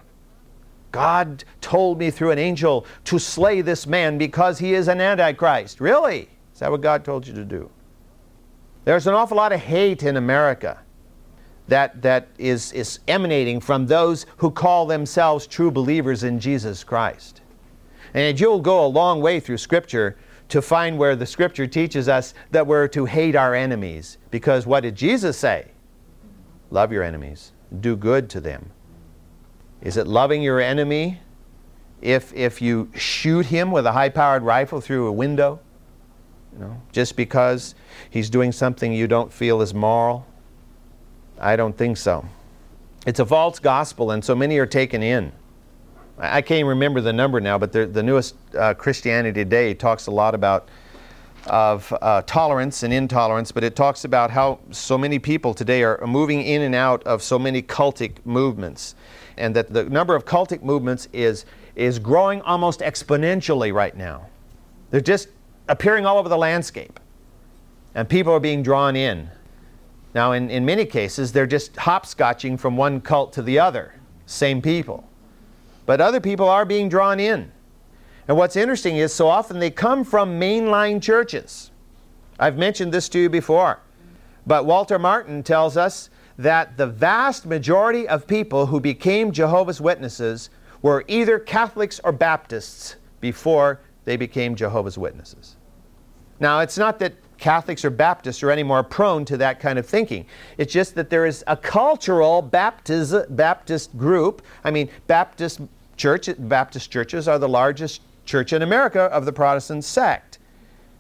God 0.92 1.44
told 1.62 2.00
me 2.00 2.12
through 2.12 2.32
an 2.32 2.40
angel 2.40 2.86
to 3.06 3.20
slay 3.20 3.62
this 3.62 3.88
man 3.88 4.18
because 4.18 4.60
he 4.60 4.74
is 4.74 4.88
an 4.88 5.00
antichrist. 5.00 5.80
Really? 5.80 6.30
Is 6.54 6.60
that 6.60 6.72
what 6.72 6.82
God 6.82 7.06
told 7.06 7.26
you 7.26 7.34
to 7.34 7.46
do? 7.46 7.70
There's 8.84 9.08
an 9.08 9.14
awful 9.14 9.38
lot 9.38 9.52
of 9.52 9.60
hate 9.60 10.04
in 10.04 10.18
America 10.18 10.80
that, 11.68 12.02
that 12.02 12.28
is, 12.38 12.74
is 12.74 13.00
emanating 13.08 13.60
from 13.60 13.86
those 13.86 14.26
who 14.38 14.52
call 14.52 14.86
themselves 14.86 15.48
true 15.48 15.72
believers 15.72 16.24
in 16.24 16.40
Jesus 16.40 16.84
Christ. 16.84 17.42
And 18.14 18.38
you'll 18.40 18.60
go 18.60 18.86
a 18.86 18.88
long 18.88 19.22
way 19.22 19.40
through 19.40 19.58
Scripture 19.58 20.18
to 20.50 20.62
find 20.62 20.98
where 20.98 21.16
the 21.16 21.26
Scripture 21.26 21.66
teaches 21.68 22.10
us 22.10 22.34
that 22.52 22.68
we're 22.68 22.88
to 22.90 23.06
hate 23.06 23.38
our 23.38 23.56
enemies. 23.56 24.18
Because 24.32 24.66
what 24.66 24.82
did 24.82 24.96
Jesus 24.96 25.38
say? 25.38 25.70
Love 26.72 26.92
your 26.92 27.04
enemies, 27.04 27.54
do 27.80 27.96
good 27.96 28.30
to 28.32 28.42
them. 28.42 28.72
Is 29.82 29.98
it 29.98 30.08
loving 30.08 30.42
your 30.42 30.60
enemy 30.60 31.20
if, 32.02 32.34
if 32.34 32.62
you 32.62 32.92
shoot 32.96 33.48
him 33.48 33.72
with 33.72 33.86
a 33.86 33.92
high 33.92 34.10
powered 34.10 34.44
rifle 34.44 34.82
through 34.82 35.08
a 35.08 35.12
window? 35.12 35.60
You 36.54 36.60
know, 36.60 36.82
just 36.92 37.16
because 37.16 37.76
he's 38.10 38.30
doing 38.30 38.52
something 38.52 38.94
you 38.94 39.08
don't 39.08 39.32
feel 39.32 39.62
is 39.62 39.74
moral? 39.74 40.28
I 41.40 41.56
don't 41.56 41.76
think 41.76 41.98
so. 41.98 42.26
It's 43.08 43.20
a 43.20 43.26
false 43.26 43.58
gospel, 43.58 44.12
and 44.12 44.24
so 44.24 44.36
many 44.36 44.58
are 44.60 44.68
taken 44.68 45.02
in. 45.02 45.32
I 46.20 46.42
can't 46.42 46.60
even 46.60 46.70
remember 46.70 47.02
the 47.02 47.14
number 47.14 47.42
now, 47.42 47.58
but 47.58 47.72
the, 47.72 47.88
the 47.88 48.04
newest 48.04 48.36
uh, 48.56 48.76
Christianity 48.76 49.44
Today 49.44 49.74
talks 49.74 50.06
a 50.06 50.12
lot 50.12 50.36
about 50.36 50.70
of 51.48 51.92
uh, 52.02 52.22
tolerance 52.28 52.84
and 52.84 52.94
intolerance, 52.94 53.52
but 53.52 53.64
it 53.64 53.76
talks 53.76 54.04
about 54.04 54.30
how 54.30 54.60
so 54.70 54.98
many 54.98 55.18
people 55.18 55.56
today 55.56 55.84
are 55.84 56.00
moving 56.06 56.42
in 56.44 56.62
and 56.62 56.76
out 56.76 57.04
of 57.04 57.24
so 57.24 57.40
many 57.40 57.62
cultic 57.64 58.18
movements, 58.26 58.94
and 59.42 59.56
that 59.56 59.74
the 59.74 59.84
number 59.86 60.16
of 60.16 60.24
cultic 60.24 60.62
movements 60.62 61.10
is 61.12 61.46
is 61.76 62.00
growing 62.00 62.42
almost 62.44 62.82
exponentially 62.82 63.74
right 63.74 63.98
now. 63.98 64.28
They're 64.92 65.02
just 65.02 65.30
appearing 65.68 66.06
all 66.06 66.18
over 66.18 66.30
the 66.30 66.38
landscape, 66.38 67.00
and 67.96 68.08
people 68.08 68.34
are 68.34 68.40
being 68.40 68.62
drawn 68.62 68.96
in. 68.96 69.30
Now, 70.14 70.34
in, 70.34 70.50
in 70.50 70.66
many 70.66 70.86
cases, 70.86 71.32
they're 71.32 71.48
just 71.48 71.74
hopscotching 71.76 72.60
from 72.60 72.76
one 72.76 73.00
cult 73.00 73.32
to 73.34 73.42
the 73.42 73.60
other, 73.60 73.96
same 74.26 74.62
people. 74.62 75.08
But 75.86 76.02
other 76.02 76.20
people 76.20 76.50
are 76.50 76.66
being 76.66 76.90
drawn 76.90 77.20
in. 77.20 77.52
And 78.28 78.38
what's 78.38 78.56
interesting 78.56 78.98
is 78.98 79.14
so 79.14 79.28
often 79.28 79.60
they 79.60 79.72
come 79.72 80.04
from 80.04 80.40
mainline 80.40 81.02
churches. 81.02 81.72
I've 82.38 82.58
mentioned 82.58 82.94
this 82.94 83.08
to 83.10 83.20
you 83.20 83.30
before. 83.30 83.80
But 84.46 84.66
Walter 84.66 85.00
Martin 85.00 85.44
tells 85.44 85.78
us 85.78 86.10
that 86.42 86.78
the 86.78 86.88
vast 86.88 87.46
majority 87.46 88.08
of 88.08 88.26
people 88.26 88.66
who 88.66 88.80
became 88.80 89.32
Jehovah's 89.32 89.80
Witnesses 89.80 90.50
were 90.82 91.04
either 91.08 91.38
Catholics 91.38 92.00
or 92.04 92.12
Baptists 92.12 92.96
before 93.20 93.80
they 94.06 94.18
became 94.18 94.56
Jehovah's 94.56 94.98
Witnesses. 94.98 95.56
Now, 96.40 96.62
it's 96.62 96.80
not 96.80 96.98
that 97.00 97.14
Catholics 97.38 97.86
or 97.86 97.92
Baptists 97.92 98.42
are 98.42 98.50
any 98.50 98.64
more 98.64 98.84
prone 98.84 99.24
to 99.26 99.38
that 99.38 99.60
kind 99.60 99.78
of 99.78 99.86
thinking. 99.86 100.26
It's 100.58 100.74
just 100.74 100.96
that 100.96 101.12
there 101.12 101.28
is 101.28 101.44
a 101.46 101.56
cultural 101.56 102.42
Baptist, 102.42 103.36
Baptist 103.36 103.96
group. 103.96 104.42
I 104.64 104.72
mean, 104.72 104.90
Baptist 105.06 105.62
church, 105.98 106.30
Baptist 106.40 106.90
churches 106.90 107.28
are 107.28 107.38
the 107.38 107.50
largest 107.50 108.02
church 108.26 108.54
in 108.54 108.64
America 108.64 109.02
of 109.02 109.26
the 109.26 109.34
Protestant 109.34 109.84
sect. 109.84 110.40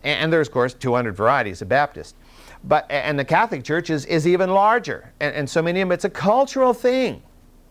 And, 0.04 0.32
there's, 0.32 0.47
of 0.47 0.54
course, 0.54 0.73
200 0.75 1.15
varieties 1.15 1.62
of 1.62 1.69
Baptist. 1.69 2.15
But, 2.63 2.86
and 2.89 3.17
the 3.17 3.26
Catholic 3.26 3.63
Church 3.63 3.89
is, 3.89 4.06
is 4.06 4.28
even 4.28 4.52
larger. 4.52 5.12
And, 5.19 5.36
and 5.36 5.50
so 5.50 5.62
many 5.62 5.82
of 5.82 5.88
them, 5.88 5.93
it's 5.93 6.06
a 6.06 6.10
cultural 6.10 6.74
thing. 6.74 7.24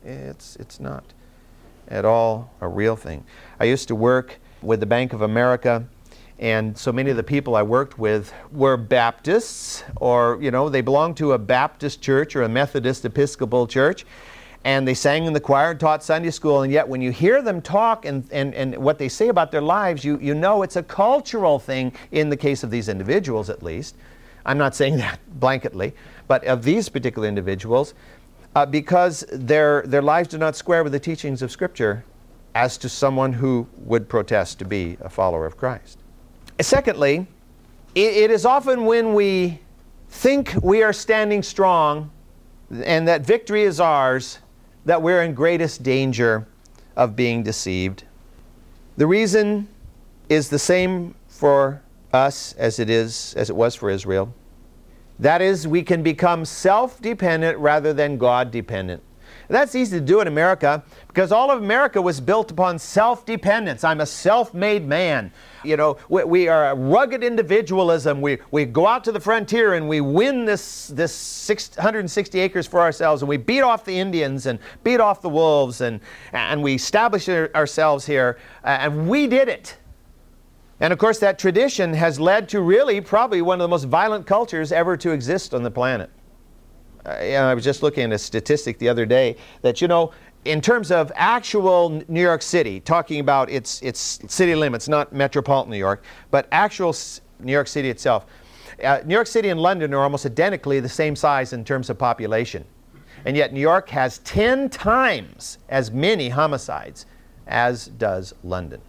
It's, 0.05 0.57
it's 0.57 0.81
not 0.81 1.05
at 1.89 2.05
all 2.05 2.53
a 2.61 2.69
real 2.69 2.97
thing. 2.97 3.25
I 3.59 3.65
used 3.65 3.89
to 3.89 3.95
work 3.95 4.39
with 4.63 4.81
the 4.81 4.87
Bank 4.87 5.13
of 5.13 5.23
America, 5.23 5.85
and 6.39 6.77
so 6.77 6.93
many 6.93 7.11
of 7.11 7.17
the 7.17 7.23
people 7.23 7.55
I 7.55 7.63
worked 7.63 7.99
with 7.99 8.33
were 8.51 8.77
Baptists, 8.77 9.85
or, 9.97 10.39
you 10.41 10.51
know, 10.51 10.69
they 10.69 10.81
belonged 10.81 11.17
to 11.19 11.33
a 11.33 11.39
Baptist 11.39 12.01
church 12.01 12.35
or 12.35 12.43
a 12.43 12.49
Methodist 12.49 13.05
Episcopal 13.05 13.67
church 13.67 14.05
and 14.65 14.87
they 14.87 14.95
sang 14.95 15.25
in 15.25 15.33
the 15.33 15.41
choir 15.41 15.71
and 15.71 15.81
taught 15.81 16.05
Sunday 16.05 16.31
school, 16.31 16.63
and 16.63 16.73
yet 16.73 16.87
when 16.87 17.01
you 17.01 17.11
hear 17.11 17.41
them 17.41 17.63
talk 17.63 18.05
and, 18.05 18.27
and, 18.31 18.55
and 18.55 18.77
what 18.77 18.99
they 18.99 19.09
say 19.09 19.29
about 19.29 19.51
their 19.51 19.63
lives, 19.63 20.05
you, 20.05 20.19
you 20.21 20.35
know 20.35 20.63
it's 20.63 20.77
a 20.77 20.83
cultural 20.83 21.59
thing 21.59 21.93
in 22.13 22.29
the 22.29 22.37
case 22.37 22.63
of 22.63 22.71
these 22.71 22.89
individuals 22.89 23.49
at 23.49 23.63
least. 23.63 23.97
I'm 24.45 24.59
not 24.59 24.75
saying 24.75 24.97
that 24.99 25.19
blanketly, 25.39 25.93
but 26.29 26.45
of 26.45 26.63
these 26.63 26.89
particular 26.89 27.29
individuals, 27.29 27.95
uh, 28.55 28.67
because 28.67 29.25
their, 29.33 29.83
their 29.83 30.03
lives 30.03 30.29
do 30.29 30.39
not 30.39 30.57
square 30.57 30.83
with 30.83 30.93
the 30.93 31.01
teachings 31.01 31.43
of 31.43 31.51
Scripture 31.51 32.05
as 32.55 32.77
to 32.79 32.89
someone 32.89 33.33
who 33.33 33.67
would 33.79 34.09
protest 34.09 34.59
to 34.59 34.65
be 34.65 34.97
a 35.01 35.09
follower 35.09 35.47
of 35.47 35.57
Christ. 35.57 35.99
Secondly, 36.61 37.27
it, 37.95 38.17
it 38.17 38.31
is 38.31 38.45
often 38.45 38.87
when 38.87 39.15
we 39.15 39.61
think 40.09 40.55
we 40.63 40.83
are 40.83 40.93
standing 40.93 41.43
strong 41.43 42.11
and 42.85 43.07
that 43.09 43.23
victory 43.23 43.63
is 43.63 43.81
ours 43.81 44.39
that 44.85 45.01
we're 45.01 45.23
in 45.23 45.35
greatest 45.35 45.83
danger 45.83 46.47
of 46.97 47.15
being 47.15 47.43
deceived. 47.43 48.05
The 48.97 49.07
reason 49.07 49.69
is 50.29 50.49
the 50.49 50.59
same 50.59 51.15
for 51.29 51.83
us 52.13 52.55
as 52.55 52.79
it 52.79 52.91
is 52.91 53.35
as 53.37 53.51
it 53.51 53.57
was 53.57 53.75
for 53.75 53.91
Israel. 53.91 54.35
That 55.19 55.43
is 55.43 55.69
we 55.69 55.83
can 55.83 56.03
become 56.03 56.45
self-dependent 56.45 57.59
rather 57.59 57.93
than 57.93 58.17
God 58.17 58.51
dependent. 58.51 59.03
That's 59.51 59.75
easy 59.75 59.99
to 59.99 60.05
do 60.05 60.21
in 60.21 60.29
America 60.29 60.85
because 61.09 61.33
all 61.33 61.51
of 61.51 61.61
America 61.61 62.01
was 62.01 62.21
built 62.21 62.53
upon 62.53 62.79
self 62.79 63.27
dependence. 63.27 63.83
I'm 63.83 64.01
a 64.01 64.07
self 64.07 64.55
made 64.55 64.87
man. 64.87 65.33
You 65.65 65.77
know, 65.77 65.99
we, 66.09 66.25
we, 66.25 66.49
are 66.49 66.71
a 66.71 66.75
rugged 66.75 67.25
individualism. 67.25 68.21
We, 68.21 68.39
we 68.53 68.65
go 68.65 68.87
out 68.87 69.03
to 69.05 69.13
the 69.13 69.21
frontier 69.21 69.75
and 69.75 69.89
we 69.89 70.01
win 70.01 70.45
this, 70.45 70.87
this 70.89 71.13
660 71.13 72.39
acres 72.39 72.67
for 72.67 72.81
ourselves 72.81 73.23
and 73.23 73.29
we 73.29 73.37
beat 73.37 73.63
off 73.63 73.85
the 73.85 73.99
Indians 73.99 74.47
and 74.47 74.61
beat 74.85 75.01
off 75.01 75.21
the 75.21 75.29
wolves 75.29 75.81
and, 75.81 76.01
and 76.33 76.63
we 76.63 76.75
establish 76.75 77.29
ourselves 77.29 78.07
here. 78.07 78.39
And 78.63 79.09
we 79.09 79.27
did 79.27 79.49
it. 79.49 79.77
And 80.81 80.93
of 80.93 80.99
course, 80.99 81.19
that 81.19 81.39
tradition 81.39 81.93
has 81.93 82.19
led 82.19 82.49
to 82.51 82.63
really 82.63 83.01
probably 83.01 83.43
one 83.43 83.61
of 83.61 83.65
the 83.65 83.69
most 83.69 83.85
violent 83.85 84.27
cultures 84.27 84.73
ever 84.73 84.97
to 84.97 85.11
exist 85.11 85.55
on 85.55 85.63
the 85.63 85.71
planet. 85.71 86.11
Uh, 87.05 87.11
I 87.11 87.55
was 87.55 87.65
just 87.65 87.83
looking 87.83 88.05
at 88.05 88.13
a 88.13 88.19
statistic 88.19 88.79
the 88.79 88.89
other 88.89 89.07
day 89.07 89.37
that, 89.63 89.81
you 89.81 89.89
know, 89.89 90.13
in 90.47 90.61
terms 90.63 90.91
of 90.91 91.13
actual 91.15 92.03
New 92.09 92.23
York 92.23 92.41
City, 92.41 92.81
talking 92.81 93.21
about 93.21 93.51
its, 93.51 93.83
its 93.83 94.21
city 94.29 94.55
limits, 94.55 94.89
not 94.89 95.13
metropolitan 95.13 95.71
New 95.71 95.77
York, 95.77 96.03
but 96.31 96.49
actual 96.51 96.95
New 97.41 97.53
York 97.53 97.67
City 97.67 97.91
itself, 97.91 98.25
uh, 98.83 99.01
New 99.05 99.15
York 99.15 99.27
City 99.27 99.51
and 99.51 99.61
London 99.61 99.93
are 99.93 100.03
almost 100.03 100.25
identically 100.25 100.81
the 100.81 100.89
same 100.89 101.15
size 101.15 101.53
in 101.53 101.65
terms 101.65 101.91
of 101.91 101.99
population. 101.99 102.65
And 103.27 103.37
yet, 103.37 103.53
New 103.53 103.61
York 103.61 103.91
has 103.91 104.19
10 104.21 104.71
times 104.71 105.59
as 105.69 105.91
many 105.91 106.31
homicides 106.31 107.05
as 107.47 107.89
does 107.89 108.33
London. 108.43 108.81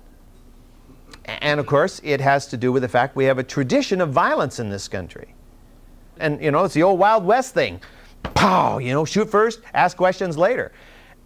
And 1.26 1.60
of 1.60 1.66
course, 1.66 2.02
it 2.04 2.22
has 2.22 2.48
to 2.48 2.58
do 2.58 2.72
with 2.72 2.82
the 2.82 2.90
fact 2.90 3.16
we 3.16 3.26
have 3.26 3.38
a 3.38 3.44
tradition 3.44 4.02
of 4.02 4.12
violence 4.12 4.60
in 4.60 4.70
this 4.70 4.88
country. 4.88 5.36
And, 6.18 6.42
you 6.42 6.52
know, 6.52 6.64
it's 6.64 6.74
the 6.74 6.84
old 6.84 7.00
Wild 7.00 7.26
West 7.26 7.54
thing. 7.54 7.82
Pow, 8.36 8.78
you 8.78 8.92
know, 8.92 9.06
shoot 9.06 9.30
first, 9.30 9.62
ask 9.74 9.98
questions 9.98 10.38
later 10.38 10.72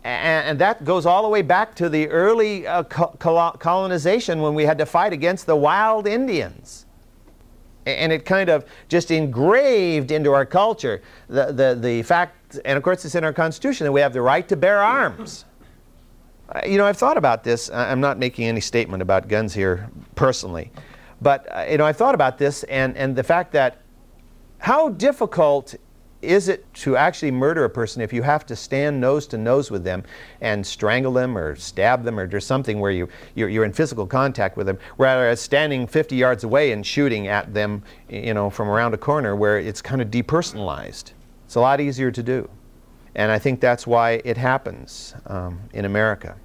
and, 0.05 0.49
and, 0.49 0.59
that 0.59 0.85
goes 0.85 1.07
all 1.07 1.23
the 1.23 1.29
way 1.29 1.41
back 1.41 1.73
to 1.75 1.89
the 1.89 2.07
early 2.09 2.67
uh, 2.67 2.83
co- 2.83 3.51
colonization 3.57 4.39
when 4.39 4.53
we 4.53 4.63
had 4.63 4.77
to 4.77 4.85
fight 4.85 5.13
against 5.13 5.47
the 5.47 5.55
wild 5.55 6.05
Indians. 6.05 6.85
And 7.87 8.11
it 8.11 8.23
kind 8.23 8.49
of 8.49 8.65
just 8.87 9.09
engraved 9.09 10.11
into 10.11 10.31
our 10.31 10.45
culture 10.45 11.01
the, 11.27 11.51
the, 11.51 11.77
the 11.79 12.03
fact, 12.03 12.59
and 12.65 12.77
of 12.77 12.83
course 12.83 13.03
it's 13.03 13.15
in 13.15 13.23
our 13.23 13.33
Constitution, 13.33 13.85
that 13.85 13.91
we 13.91 14.01
have 14.01 14.13
the 14.13 14.21
right 14.21 14.47
to 14.47 14.55
bear 14.55 14.79
arms. 14.79 15.45
You 16.65 16.77
know, 16.77 16.85
I've 16.85 16.97
thought 16.97 17.17
about 17.17 17.43
this. 17.43 17.69
I'm 17.71 18.01
not 18.01 18.19
making 18.19 18.45
any 18.45 18.61
statement 18.61 19.01
about 19.01 19.27
guns 19.27 19.53
here 19.53 19.89
personally. 20.15 20.71
But, 21.21 21.47
uh, 21.51 21.65
you 21.69 21.77
know, 21.77 21.85
I've 21.85 21.97
thought 21.97 22.15
about 22.15 22.37
this 22.37 22.63
and, 22.63 22.95
and 22.97 23.15
the 23.15 23.23
fact 23.23 23.51
that 23.53 23.81
how 24.59 24.89
difficult 24.89 25.75
is 26.21 26.47
it 26.49 26.71
to 26.73 26.97
actually 26.97 27.31
murder 27.31 27.65
a 27.65 27.69
person 27.69 28.01
if 28.01 28.11
you 28.11 28.23
have 28.23 28.45
to 28.47 28.55
stand 28.55 28.99
nose 28.99 29.27
to 29.27 29.37
nose 29.37 29.69
with 29.69 29.83
them 29.83 30.03
and 30.41 30.65
strangle 30.65 31.13
them 31.13 31.37
or 31.37 31.55
stab 31.55 32.03
them 32.03 32.19
or 32.19 32.25
do 32.25 32.39
something 32.39 32.79
where 32.79 32.91
you, 32.91 33.07
you're, 33.35 33.49
you're 33.49 33.65
in 33.65 33.73
physical 33.73 34.07
contact 34.07 34.57
with 34.57 34.67
them, 34.67 34.77
rather 34.97 35.35
standing 35.35 35.85
50 35.85 36.15
yards 36.15 36.43
away 36.43 36.71
and 36.71 36.85
shooting 36.85 37.27
at 37.27 37.53
them, 37.53 37.83
you 38.09 38.33
know, 38.33 38.49
from 38.49 38.69
around 38.69 38.93
a 38.93 38.97
corner 38.97 39.35
where 39.35 39.59
it's 39.59 39.81
kind 39.81 40.01
of 40.01 40.09
depersonalized. 40.09 41.11
It's 41.45 41.55
a 41.55 41.59
lot 41.59 41.79
easier 41.79 42.11
to 42.11 42.23
do. 42.23 42.49
And 43.15 43.31
I 43.31 43.39
think 43.39 43.59
that's 43.61 43.87
why 43.87 44.21
it 44.25 44.37
happens 44.37 45.15
um, 45.27 45.59
in 45.73 45.85
America 45.85 46.35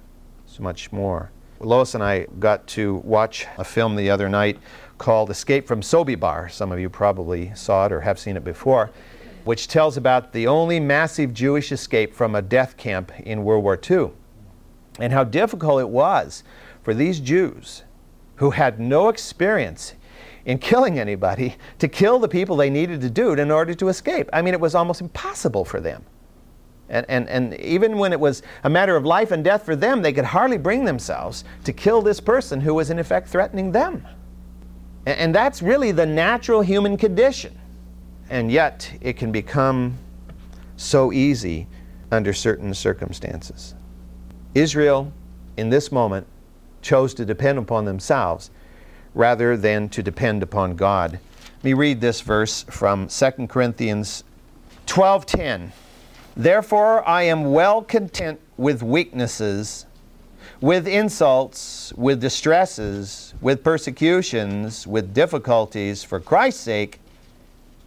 so 0.45 0.63
much 0.63 0.91
more. 0.91 1.31
Lois 1.59 1.93
and 1.93 2.03
I 2.03 2.25
got 2.39 2.65
to 2.67 2.95
watch 3.03 3.45
a 3.57 3.63
film 3.63 3.95
the 3.95 4.09
other 4.09 4.29
night 4.29 4.57
called 4.97 5.29
Escape 5.29 5.67
from 5.67 5.81
Sobibor. 5.81 6.49
Some 6.49 6.71
of 6.71 6.79
you 6.79 6.89
probably 6.89 7.53
saw 7.55 7.85
it 7.85 7.91
or 7.91 8.01
have 8.01 8.17
seen 8.17 8.35
it 8.35 8.43
before 8.43 8.89
which 9.43 9.67
tells 9.67 9.97
about 9.97 10.33
the 10.33 10.47
only 10.47 10.79
massive 10.79 11.33
Jewish 11.33 11.71
escape 11.71 12.13
from 12.13 12.35
a 12.35 12.41
death 12.41 12.77
camp 12.77 13.11
in 13.19 13.43
World 13.43 13.63
War 13.63 13.79
II 13.89 14.11
and 14.99 15.13
how 15.13 15.23
difficult 15.23 15.81
it 15.81 15.89
was 15.89 16.43
for 16.83 16.93
these 16.93 17.19
Jews 17.19 17.83
who 18.35 18.51
had 18.51 18.79
no 18.79 19.09
experience 19.09 19.95
in 20.45 20.57
killing 20.57 20.99
anybody 20.99 21.55
to 21.79 21.87
kill 21.87 22.19
the 22.19 22.27
people 22.27 22.55
they 22.55 22.69
needed 22.69 23.01
to 23.01 23.09
do 23.09 23.33
in 23.33 23.51
order 23.51 23.73
to 23.75 23.89
escape. 23.89 24.29
I 24.33 24.41
mean, 24.41 24.53
it 24.53 24.59
was 24.59 24.75
almost 24.75 25.01
impossible 25.01 25.65
for 25.65 25.79
them. 25.79 26.03
And, 26.91 27.05
and, 27.09 27.27
and 27.27 27.55
even 27.55 27.97
when 27.97 28.13
it 28.13 28.19
was 28.19 28.43
a 28.63 28.69
matter 28.69 28.95
of 28.95 29.05
life 29.05 29.31
and 29.31 29.43
death 29.43 29.65
for 29.65 29.75
them, 29.75 30.03
they 30.03 30.13
could 30.13 30.25
hardly 30.25 30.59
bring 30.59 30.85
themselves 30.85 31.43
to 31.63 31.73
kill 31.73 32.03
this 32.03 32.19
person 32.19 32.61
who 32.61 32.75
was 32.75 32.91
in 32.91 32.99
effect 32.99 33.29
threatening 33.29 33.71
them. 33.71 34.05
And, 35.07 35.17
and 35.17 35.35
that's 35.35 35.63
really 35.63 35.91
the 35.91 36.05
natural 36.05 36.61
human 36.61 36.97
condition 36.97 37.57
and 38.31 38.49
yet 38.49 38.89
it 39.01 39.17
can 39.17 39.31
become 39.31 39.97
so 40.77 41.11
easy 41.11 41.67
under 42.11 42.33
certain 42.33 42.73
circumstances. 42.73 43.75
Israel, 44.55 45.11
in 45.57 45.69
this 45.69 45.91
moment, 45.91 46.25
chose 46.81 47.13
to 47.13 47.25
depend 47.25 47.59
upon 47.59 47.85
themselves 47.85 48.49
rather 49.13 49.57
than 49.57 49.89
to 49.89 50.01
depend 50.01 50.41
upon 50.41 50.77
God. 50.77 51.19
Let 51.57 51.63
me 51.63 51.73
read 51.73 51.99
this 51.99 52.21
verse 52.21 52.63
from 52.63 53.09
2 53.09 53.47
Corinthians 53.49 54.23
12:10. 54.87 55.71
Therefore 56.35 57.07
I 57.07 57.23
am 57.23 57.51
well 57.51 57.81
content 57.81 58.39
with 58.57 58.81
weaknesses, 58.81 59.85
with 60.61 60.87
insults, 60.87 61.91
with 61.93 62.21
distresses, 62.21 63.33
with 63.41 63.63
persecutions, 63.63 64.87
with 64.87 65.13
difficulties 65.13 66.03
for 66.03 66.19
Christ's 66.19 66.61
sake. 66.61 66.99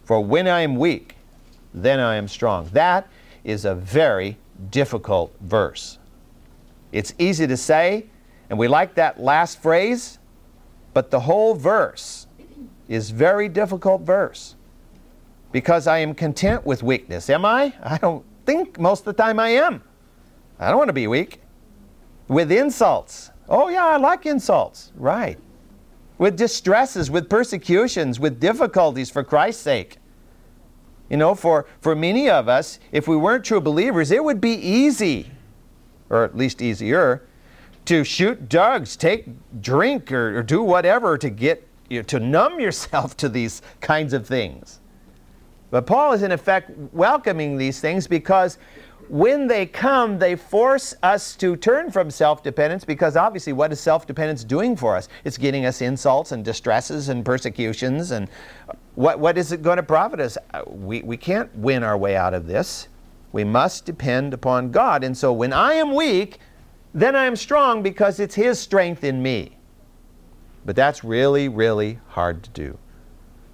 For 0.03 0.19
when 0.19 0.47
I 0.47 0.61
am 0.61 0.75
weak, 0.75 1.15
then 1.73 1.99
I 1.99 2.15
am 2.15 2.27
strong. 2.27 2.69
That 2.73 3.07
is 3.43 3.65
a 3.65 3.73
very 3.73 4.37
difficult 4.69 5.33
verse. 5.41 5.97
It's 6.91 7.13
easy 7.17 7.47
to 7.47 7.57
say, 7.57 8.05
and 8.49 8.59
we 8.59 8.67
like 8.67 8.95
that 8.95 9.19
last 9.19 9.61
phrase, 9.61 10.19
but 10.93 11.11
the 11.11 11.21
whole 11.21 11.55
verse 11.55 12.27
is 12.87 13.09
very 13.09 13.49
difficult 13.49 14.01
verse. 14.01 14.55
Because 15.51 15.87
I 15.87 15.99
am 15.99 16.13
content 16.13 16.65
with 16.65 16.83
weakness. 16.83 17.29
Am 17.29 17.45
I? 17.45 17.73
I 17.81 17.97
don't 17.97 18.25
think 18.45 18.79
most 18.79 19.01
of 19.01 19.05
the 19.15 19.23
time 19.23 19.39
I 19.39 19.49
am. 19.49 19.83
I 20.59 20.69
don't 20.69 20.77
want 20.77 20.89
to 20.89 20.93
be 20.93 21.07
weak. 21.07 21.41
With 22.27 22.51
insults. 22.51 23.31
Oh, 23.47 23.69
yeah, 23.69 23.85
I 23.85 23.97
like 23.97 24.25
insults. 24.25 24.91
Right 24.95 25.37
with 26.17 26.37
distresses, 26.37 27.11
with 27.11 27.29
persecutions, 27.29 28.19
with 28.19 28.39
difficulties 28.39 29.09
for 29.09 29.23
Christ's 29.23 29.61
sake. 29.61 29.97
You 31.09 31.17
know, 31.17 31.35
for, 31.35 31.67
for 31.81 31.95
many 31.95 32.29
of 32.29 32.47
us, 32.47 32.79
if 32.91 33.07
we 33.07 33.15
weren't 33.15 33.45
true 33.45 33.61
believers, 33.61 34.11
it 34.11 34.23
would 34.23 34.41
be 34.41 34.53
easy, 34.53 35.31
or 36.09 36.23
at 36.23 36.35
least 36.35 36.61
easier, 36.61 37.27
to 37.85 38.03
shoot 38.03 38.49
dogs, 38.49 38.95
take 38.95 39.27
drink, 39.61 40.11
or, 40.11 40.39
or 40.39 40.43
do 40.43 40.63
whatever 40.63 41.17
to 41.17 41.29
get 41.29 41.67
you 41.89 41.99
know, 41.99 42.03
to 42.03 42.19
numb 42.19 42.59
yourself 42.59 43.15
to 43.17 43.29
these 43.29 43.61
kinds 43.81 44.13
of 44.13 44.25
things. 44.25 44.79
But 45.71 45.85
Paul 45.85 46.13
is 46.13 46.23
in 46.23 46.31
effect 46.31 46.71
welcoming 46.93 47.57
these 47.57 47.79
things 47.79 48.07
because 48.07 48.57
when 49.09 49.47
they 49.47 49.65
come, 49.65 50.17
they 50.17 50.35
force 50.35 50.95
us 51.03 51.35
to 51.35 51.55
turn 51.55 51.91
from 51.91 52.09
self 52.09 52.41
dependence 52.43 52.83
because 52.83 53.15
obviously, 53.15 53.53
what 53.53 53.71
is 53.71 53.79
self 53.79 54.07
dependence 54.07 54.43
doing 54.43 54.75
for 54.75 54.95
us? 54.95 55.09
It's 55.23 55.37
getting 55.37 55.65
us 55.65 55.81
insults 55.81 56.31
and 56.31 56.43
distresses 56.43 57.09
and 57.09 57.23
persecutions. 57.23 58.11
And 58.11 58.29
what, 58.95 59.19
what 59.19 59.37
is 59.37 59.51
it 59.51 59.61
going 59.61 59.77
to 59.77 59.83
profit 59.83 60.19
us? 60.19 60.37
Uh, 60.53 60.63
we, 60.67 61.01
we 61.01 61.17
can't 61.17 61.55
win 61.55 61.83
our 61.83 61.97
way 61.97 62.15
out 62.15 62.33
of 62.33 62.47
this. 62.47 62.87
We 63.31 63.43
must 63.43 63.85
depend 63.85 64.33
upon 64.33 64.71
God. 64.71 65.03
And 65.03 65.15
so, 65.15 65.31
when 65.33 65.53
I 65.53 65.73
am 65.73 65.93
weak, 65.93 66.39
then 66.93 67.15
I 67.15 67.25
am 67.25 67.35
strong 67.35 67.83
because 67.83 68.19
it's 68.19 68.35
His 68.35 68.59
strength 68.59 69.03
in 69.03 69.21
me. 69.21 69.57
But 70.65 70.75
that's 70.75 71.03
really, 71.03 71.47
really 71.47 71.99
hard 72.07 72.43
to 72.43 72.49
do 72.51 72.77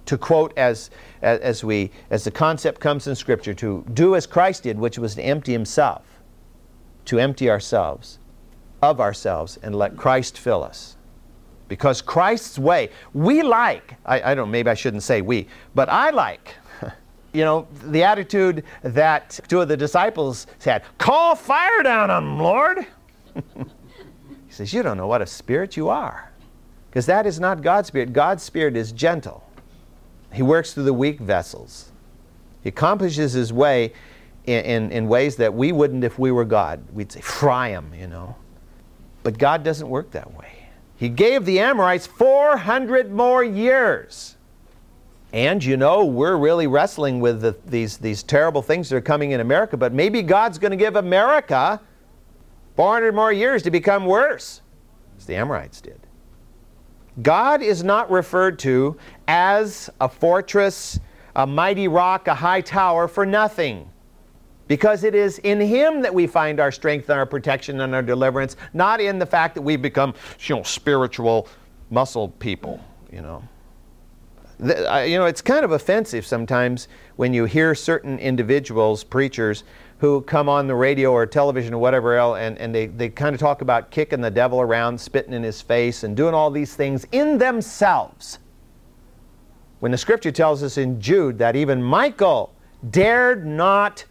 to 0.06 0.18
quote 0.18 0.52
as, 0.56 0.90
as, 1.22 1.62
we, 1.62 1.90
as 2.10 2.24
the 2.24 2.30
concept 2.30 2.80
comes 2.80 3.06
in 3.06 3.14
Scripture, 3.14 3.54
to 3.54 3.84
do 3.94 4.16
as 4.16 4.26
Christ 4.26 4.64
did, 4.64 4.78
which 4.78 4.98
was 4.98 5.14
to 5.14 5.22
empty 5.22 5.52
himself, 5.52 6.04
to 7.06 7.18
empty 7.18 7.50
ourselves 7.50 8.18
of 8.82 9.00
ourselves 9.00 9.58
and 9.62 9.74
let 9.74 9.96
Christ 9.96 10.38
fill 10.38 10.62
us. 10.62 10.96
Because 11.68 12.02
Christ's 12.02 12.58
way, 12.58 12.90
we 13.14 13.42
like, 13.42 13.94
I, 14.04 14.32
I 14.32 14.34
don't, 14.34 14.50
maybe 14.50 14.68
I 14.68 14.74
shouldn't 14.74 15.04
say 15.04 15.22
we, 15.22 15.46
but 15.74 15.88
I 15.88 16.10
like, 16.10 16.56
you 17.32 17.44
know, 17.44 17.66
the 17.84 18.02
attitude 18.02 18.64
that 18.82 19.40
two 19.48 19.60
of 19.60 19.68
the 19.68 19.76
disciples 19.76 20.46
had 20.62 20.82
Call 20.98 21.34
fire 21.34 21.82
down 21.82 22.10
on 22.10 22.24
them, 22.24 22.38
Lord. 22.38 22.86
he 23.34 24.50
says, 24.50 24.74
You 24.74 24.82
don't 24.82 24.98
know 24.98 25.06
what 25.06 25.22
a 25.22 25.26
spirit 25.26 25.76
you 25.76 25.88
are. 25.88 26.30
Because 26.90 27.06
that 27.06 27.24
is 27.24 27.40
not 27.40 27.62
God's 27.62 27.88
spirit. 27.88 28.12
God's 28.12 28.42
spirit 28.42 28.76
is 28.76 28.92
gentle. 28.92 29.42
He 30.32 30.42
works 30.42 30.72
through 30.72 30.84
the 30.84 30.94
weak 30.94 31.20
vessels. 31.20 31.90
He 32.62 32.68
accomplishes 32.68 33.32
his 33.32 33.52
way 33.52 33.92
in, 34.44 34.64
in, 34.64 34.92
in, 34.92 35.08
ways 35.08 35.36
that 35.36 35.52
we 35.52 35.72
wouldn't 35.72 36.04
if 36.04 36.18
we 36.18 36.30
were 36.30 36.44
God. 36.44 36.82
We'd 36.92 37.12
say, 37.12 37.20
fry 37.20 37.68
him, 37.68 37.92
you 37.94 38.06
know. 38.06 38.36
But 39.22 39.38
God 39.38 39.62
doesn't 39.62 39.88
work 39.88 40.10
that 40.12 40.32
way. 40.34 40.68
He 40.96 41.08
gave 41.08 41.44
the 41.44 41.60
Amorites 41.60 42.06
400 42.06 43.12
more 43.12 43.44
years. 43.44 44.36
And 45.32 45.64
you 45.64 45.76
know, 45.76 46.04
we're 46.04 46.36
really 46.36 46.66
wrestling 46.66 47.20
with 47.20 47.40
the, 47.40 47.56
these, 47.66 47.96
these 47.96 48.22
terrible 48.22 48.62
things 48.62 48.88
that 48.90 48.96
are 48.96 49.00
coming 49.00 49.30
in 49.30 49.40
America, 49.40 49.76
but 49.76 49.92
maybe 49.92 50.22
God's 50.22 50.58
going 50.58 50.72
to 50.72 50.76
give 50.76 50.96
America 50.96 51.80
400 52.76 53.14
more 53.14 53.32
years 53.32 53.62
to 53.62 53.70
become 53.70 54.04
worse, 54.04 54.60
as 55.16 55.26
the 55.26 55.34
Amorites 55.34 55.80
did. 55.80 56.01
God 57.20 57.62
is 57.62 57.84
not 57.84 58.10
referred 58.10 58.58
to 58.60 58.96
as 59.28 59.90
a 60.00 60.08
fortress, 60.08 60.98
a 61.36 61.46
mighty 61.46 61.88
rock, 61.88 62.26
a 62.28 62.34
high 62.34 62.62
tower 62.62 63.06
for 63.06 63.26
nothing. 63.26 63.88
Because 64.68 65.04
it 65.04 65.14
is 65.14 65.38
in 65.40 65.60
Him 65.60 66.00
that 66.00 66.14
we 66.14 66.26
find 66.26 66.58
our 66.58 66.72
strength 66.72 67.10
and 67.10 67.18
our 67.18 67.26
protection 67.26 67.80
and 67.80 67.94
our 67.94 68.02
deliverance, 68.02 68.56
not 68.72 69.00
in 69.00 69.18
the 69.18 69.26
fact 69.26 69.54
that 69.56 69.62
we've 69.62 69.82
become, 69.82 70.14
you 70.40 70.56
know, 70.56 70.62
spiritual 70.62 71.48
muscle 71.90 72.28
people, 72.28 72.80
you 73.12 73.20
know. 73.20 73.42
The, 74.58 74.90
uh, 74.90 75.00
you 75.00 75.18
know, 75.18 75.26
it's 75.26 75.42
kind 75.42 75.64
of 75.64 75.72
offensive 75.72 76.24
sometimes 76.24 76.88
when 77.16 77.34
you 77.34 77.44
hear 77.44 77.74
certain 77.74 78.18
individuals, 78.18 79.04
preachers, 79.04 79.64
who 80.02 80.20
come 80.22 80.48
on 80.48 80.66
the 80.66 80.74
radio 80.74 81.12
or 81.12 81.24
television 81.24 81.72
or 81.72 81.78
whatever 81.78 82.16
else, 82.16 82.36
and, 82.36 82.58
and 82.58 82.74
they, 82.74 82.86
they 82.86 83.08
kind 83.08 83.36
of 83.36 83.40
talk 83.40 83.62
about 83.62 83.92
kicking 83.92 84.20
the 84.20 84.32
devil 84.32 84.60
around, 84.60 85.00
spitting 85.00 85.32
in 85.32 85.44
his 85.44 85.62
face, 85.62 86.02
and 86.02 86.16
doing 86.16 86.34
all 86.34 86.50
these 86.50 86.74
things 86.74 87.06
in 87.12 87.38
themselves. 87.38 88.40
When 89.78 89.92
the 89.92 89.96
scripture 89.96 90.32
tells 90.32 90.64
us 90.64 90.76
in 90.76 91.00
Jude 91.00 91.38
that 91.38 91.54
even 91.54 91.80
Michael 91.80 92.52
dared 92.90 93.46
not 93.46 94.04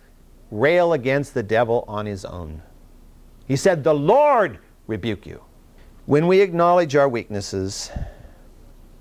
rail 0.49 0.93
against 0.93 1.33
the 1.33 1.43
devil 1.43 1.83
on 1.89 2.05
his 2.05 2.23
own. 2.23 2.61
He 3.45 3.57
said, 3.57 3.83
The 3.83 3.93
Lord 3.93 4.59
rebuke 4.87 5.25
you. 5.25 5.43
When 6.05 6.25
we 6.25 6.39
acknowledge 6.39 6.95
our 6.95 7.09
weaknesses, 7.09 7.91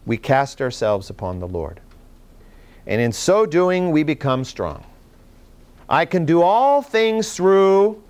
we 0.07 0.16
cast 0.16 0.61
ourselves 0.61 1.09
upon 1.09 1.38
the 1.38 1.47
Lord. 1.47 1.80
And 2.88 3.01
in 3.01 3.12
so 3.12 3.47
doing, 3.47 3.93
we 3.93 4.03
become 4.03 4.43
strong. 4.43 4.84
I 5.91 6.05
can 6.05 6.24
do 6.24 6.41
all 6.41 6.82
things 6.82 7.34
through 7.34 8.01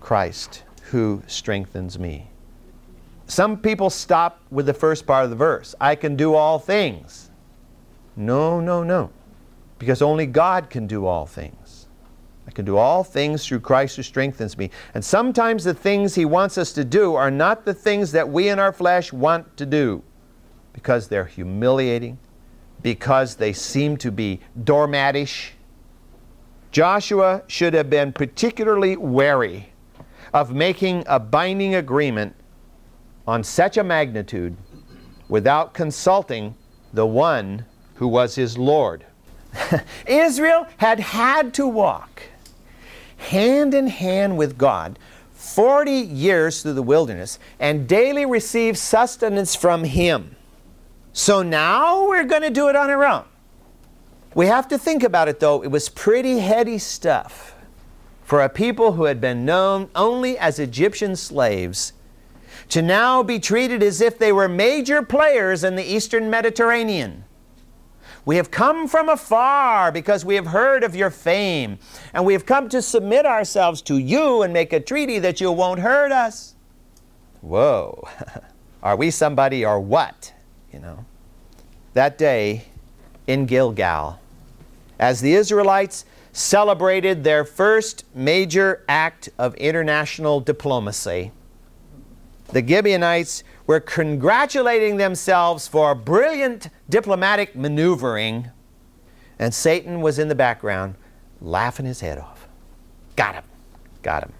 Christ 0.00 0.64
who 0.90 1.22
strengthens 1.28 1.96
me. 1.96 2.28
Some 3.28 3.58
people 3.58 3.88
stop 3.88 4.40
with 4.50 4.66
the 4.66 4.74
first 4.74 5.06
part 5.06 5.22
of 5.22 5.30
the 5.30 5.36
verse 5.36 5.76
I 5.80 5.94
can 5.94 6.16
do 6.16 6.34
all 6.34 6.58
things. 6.58 7.30
No, 8.16 8.60
no, 8.60 8.82
no. 8.82 9.10
Because 9.78 10.02
only 10.02 10.26
God 10.26 10.70
can 10.70 10.88
do 10.88 11.06
all 11.06 11.24
things. 11.24 11.86
I 12.48 12.50
can 12.50 12.64
do 12.64 12.76
all 12.76 13.04
things 13.04 13.46
through 13.46 13.60
Christ 13.60 13.94
who 13.94 14.02
strengthens 14.02 14.58
me. 14.58 14.70
And 14.94 15.04
sometimes 15.04 15.62
the 15.62 15.74
things 15.74 16.16
He 16.16 16.24
wants 16.24 16.58
us 16.58 16.72
to 16.72 16.84
do 16.84 17.14
are 17.14 17.30
not 17.30 17.64
the 17.64 17.74
things 17.74 18.10
that 18.12 18.28
we 18.28 18.48
in 18.48 18.58
our 18.58 18.72
flesh 18.72 19.12
want 19.12 19.56
to 19.58 19.66
do 19.66 20.02
because 20.72 21.06
they're 21.06 21.26
humiliating, 21.26 22.18
because 22.82 23.36
they 23.36 23.52
seem 23.52 23.96
to 23.98 24.10
be 24.10 24.40
doormatish. 24.64 25.50
Joshua 26.70 27.42
should 27.46 27.74
have 27.74 27.88
been 27.88 28.12
particularly 28.12 28.96
wary 28.96 29.70
of 30.32 30.54
making 30.54 31.04
a 31.06 31.18
binding 31.18 31.74
agreement 31.74 32.34
on 33.26 33.42
such 33.42 33.76
a 33.76 33.84
magnitude 33.84 34.56
without 35.28 35.74
consulting 35.74 36.54
the 36.92 37.06
one 37.06 37.64
who 37.94 38.08
was 38.08 38.34
his 38.34 38.56
Lord. 38.56 39.04
Israel 40.06 40.66
had 40.76 41.00
had 41.00 41.54
to 41.54 41.66
walk 41.66 42.22
hand 43.18 43.74
in 43.74 43.88
hand 43.88 44.36
with 44.36 44.56
God 44.56 44.98
40 45.34 45.90
years 45.92 46.62
through 46.62 46.74
the 46.74 46.82
wilderness 46.82 47.38
and 47.60 47.88
daily 47.88 48.26
receive 48.26 48.78
sustenance 48.78 49.54
from 49.54 49.84
Him. 49.84 50.36
So 51.12 51.42
now 51.42 52.08
we're 52.08 52.24
going 52.24 52.42
to 52.42 52.50
do 52.50 52.68
it 52.68 52.76
on 52.76 52.90
our 52.90 53.04
own. 53.04 53.24
We 54.38 54.46
have 54.46 54.68
to 54.68 54.78
think 54.78 55.02
about 55.02 55.26
it 55.26 55.40
though, 55.40 55.64
it 55.64 55.72
was 55.72 55.88
pretty 55.88 56.38
heady 56.38 56.78
stuff 56.78 57.56
for 58.22 58.40
a 58.40 58.48
people 58.48 58.92
who 58.92 59.06
had 59.06 59.20
been 59.20 59.44
known 59.44 59.90
only 59.96 60.38
as 60.38 60.60
Egyptian 60.60 61.16
slaves 61.16 61.92
to 62.68 62.80
now 62.80 63.24
be 63.24 63.40
treated 63.40 63.82
as 63.82 64.00
if 64.00 64.16
they 64.16 64.30
were 64.30 64.48
major 64.48 65.02
players 65.02 65.64
in 65.64 65.74
the 65.74 65.82
Eastern 65.82 66.30
Mediterranean. 66.30 67.24
We 68.24 68.36
have 68.36 68.52
come 68.52 68.86
from 68.86 69.08
afar 69.08 69.90
because 69.90 70.24
we 70.24 70.36
have 70.36 70.46
heard 70.46 70.84
of 70.84 70.94
your 70.94 71.10
fame, 71.10 71.80
and 72.14 72.24
we 72.24 72.32
have 72.32 72.46
come 72.46 72.68
to 72.68 72.80
submit 72.80 73.26
ourselves 73.26 73.82
to 73.82 73.98
you 73.98 74.42
and 74.42 74.52
make 74.52 74.72
a 74.72 74.78
treaty 74.78 75.18
that 75.18 75.40
you 75.40 75.50
won't 75.50 75.80
hurt 75.80 76.12
us. 76.12 76.54
Whoa, 77.40 78.06
are 78.84 78.94
we 78.94 79.10
somebody 79.10 79.64
or 79.64 79.80
what? 79.80 80.32
You 80.72 80.78
know. 80.78 81.06
That 81.94 82.18
day 82.18 82.66
in 83.26 83.46
Gilgal, 83.46 84.20
as 84.98 85.20
the 85.20 85.34
Israelites 85.34 86.04
celebrated 86.32 87.24
their 87.24 87.44
first 87.44 88.04
major 88.14 88.84
act 88.88 89.28
of 89.38 89.54
international 89.56 90.40
diplomacy, 90.40 91.32
the 92.52 92.66
Gibeonites 92.66 93.44
were 93.66 93.80
congratulating 93.80 94.96
themselves 94.96 95.68
for 95.68 95.94
brilliant 95.94 96.70
diplomatic 96.88 97.54
maneuvering, 97.54 98.50
and 99.38 99.52
Satan 99.52 100.00
was 100.00 100.18
in 100.18 100.28
the 100.28 100.34
background 100.34 100.94
laughing 101.40 101.86
his 101.86 102.00
head 102.00 102.18
off. 102.18 102.48
Got 103.16 103.34
him. 103.34 103.44
Got 104.02 104.24
him. 104.24 104.32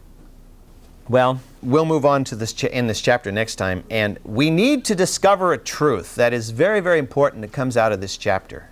Well, 1.09 1.41
we'll 1.63 1.85
move 1.85 2.05
on 2.05 2.25
to 2.25 2.37
this 2.37 2.63
in 2.65 2.87
this 2.87 3.01
chapter 3.01 3.33
next 3.33 3.57
time, 3.57 3.85
and 3.91 4.19
we 4.25 4.51
need 4.51 4.85
to 4.87 4.95
discover 4.95 5.53
a 5.53 5.59
truth 5.59 6.15
that 6.17 6.33
is 6.33 6.51
very, 6.51 6.81
very 6.81 6.99
important 6.99 7.43
that 7.43 7.53
comes 7.53 7.77
out 7.77 7.93
of 7.93 8.01
this 8.01 8.17
chapter. 8.17 8.71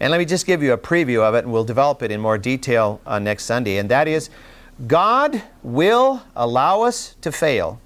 And 0.00 0.10
let 0.10 0.18
me 0.18 0.24
just 0.24 0.46
give 0.46 0.62
you 0.62 0.72
a 0.72 0.78
preview 0.78 1.20
of 1.20 1.34
it, 1.34 1.44
and 1.44 1.52
we'll 1.52 1.64
develop 1.64 2.02
it 2.02 2.10
in 2.10 2.20
more 2.20 2.38
detail 2.38 3.00
uh, 3.04 3.18
next 3.18 3.44
Sunday. 3.44 3.78
And 3.78 3.88
that 3.90 4.06
is, 4.06 4.30
God 4.86 5.42
will 5.62 6.22
allow 6.36 6.82
us 6.82 7.16
to 7.20 7.32
fail 7.32 7.80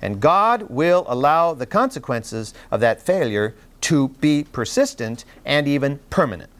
and 0.00 0.20
God 0.20 0.62
will 0.62 1.04
allow 1.08 1.54
the 1.54 1.66
consequences 1.66 2.54
of 2.70 2.80
that 2.80 3.02
failure 3.02 3.54
to 3.82 4.08
be 4.08 4.44
persistent 4.52 5.24
and 5.44 5.66
even 5.66 5.98
permanent. 6.10 6.50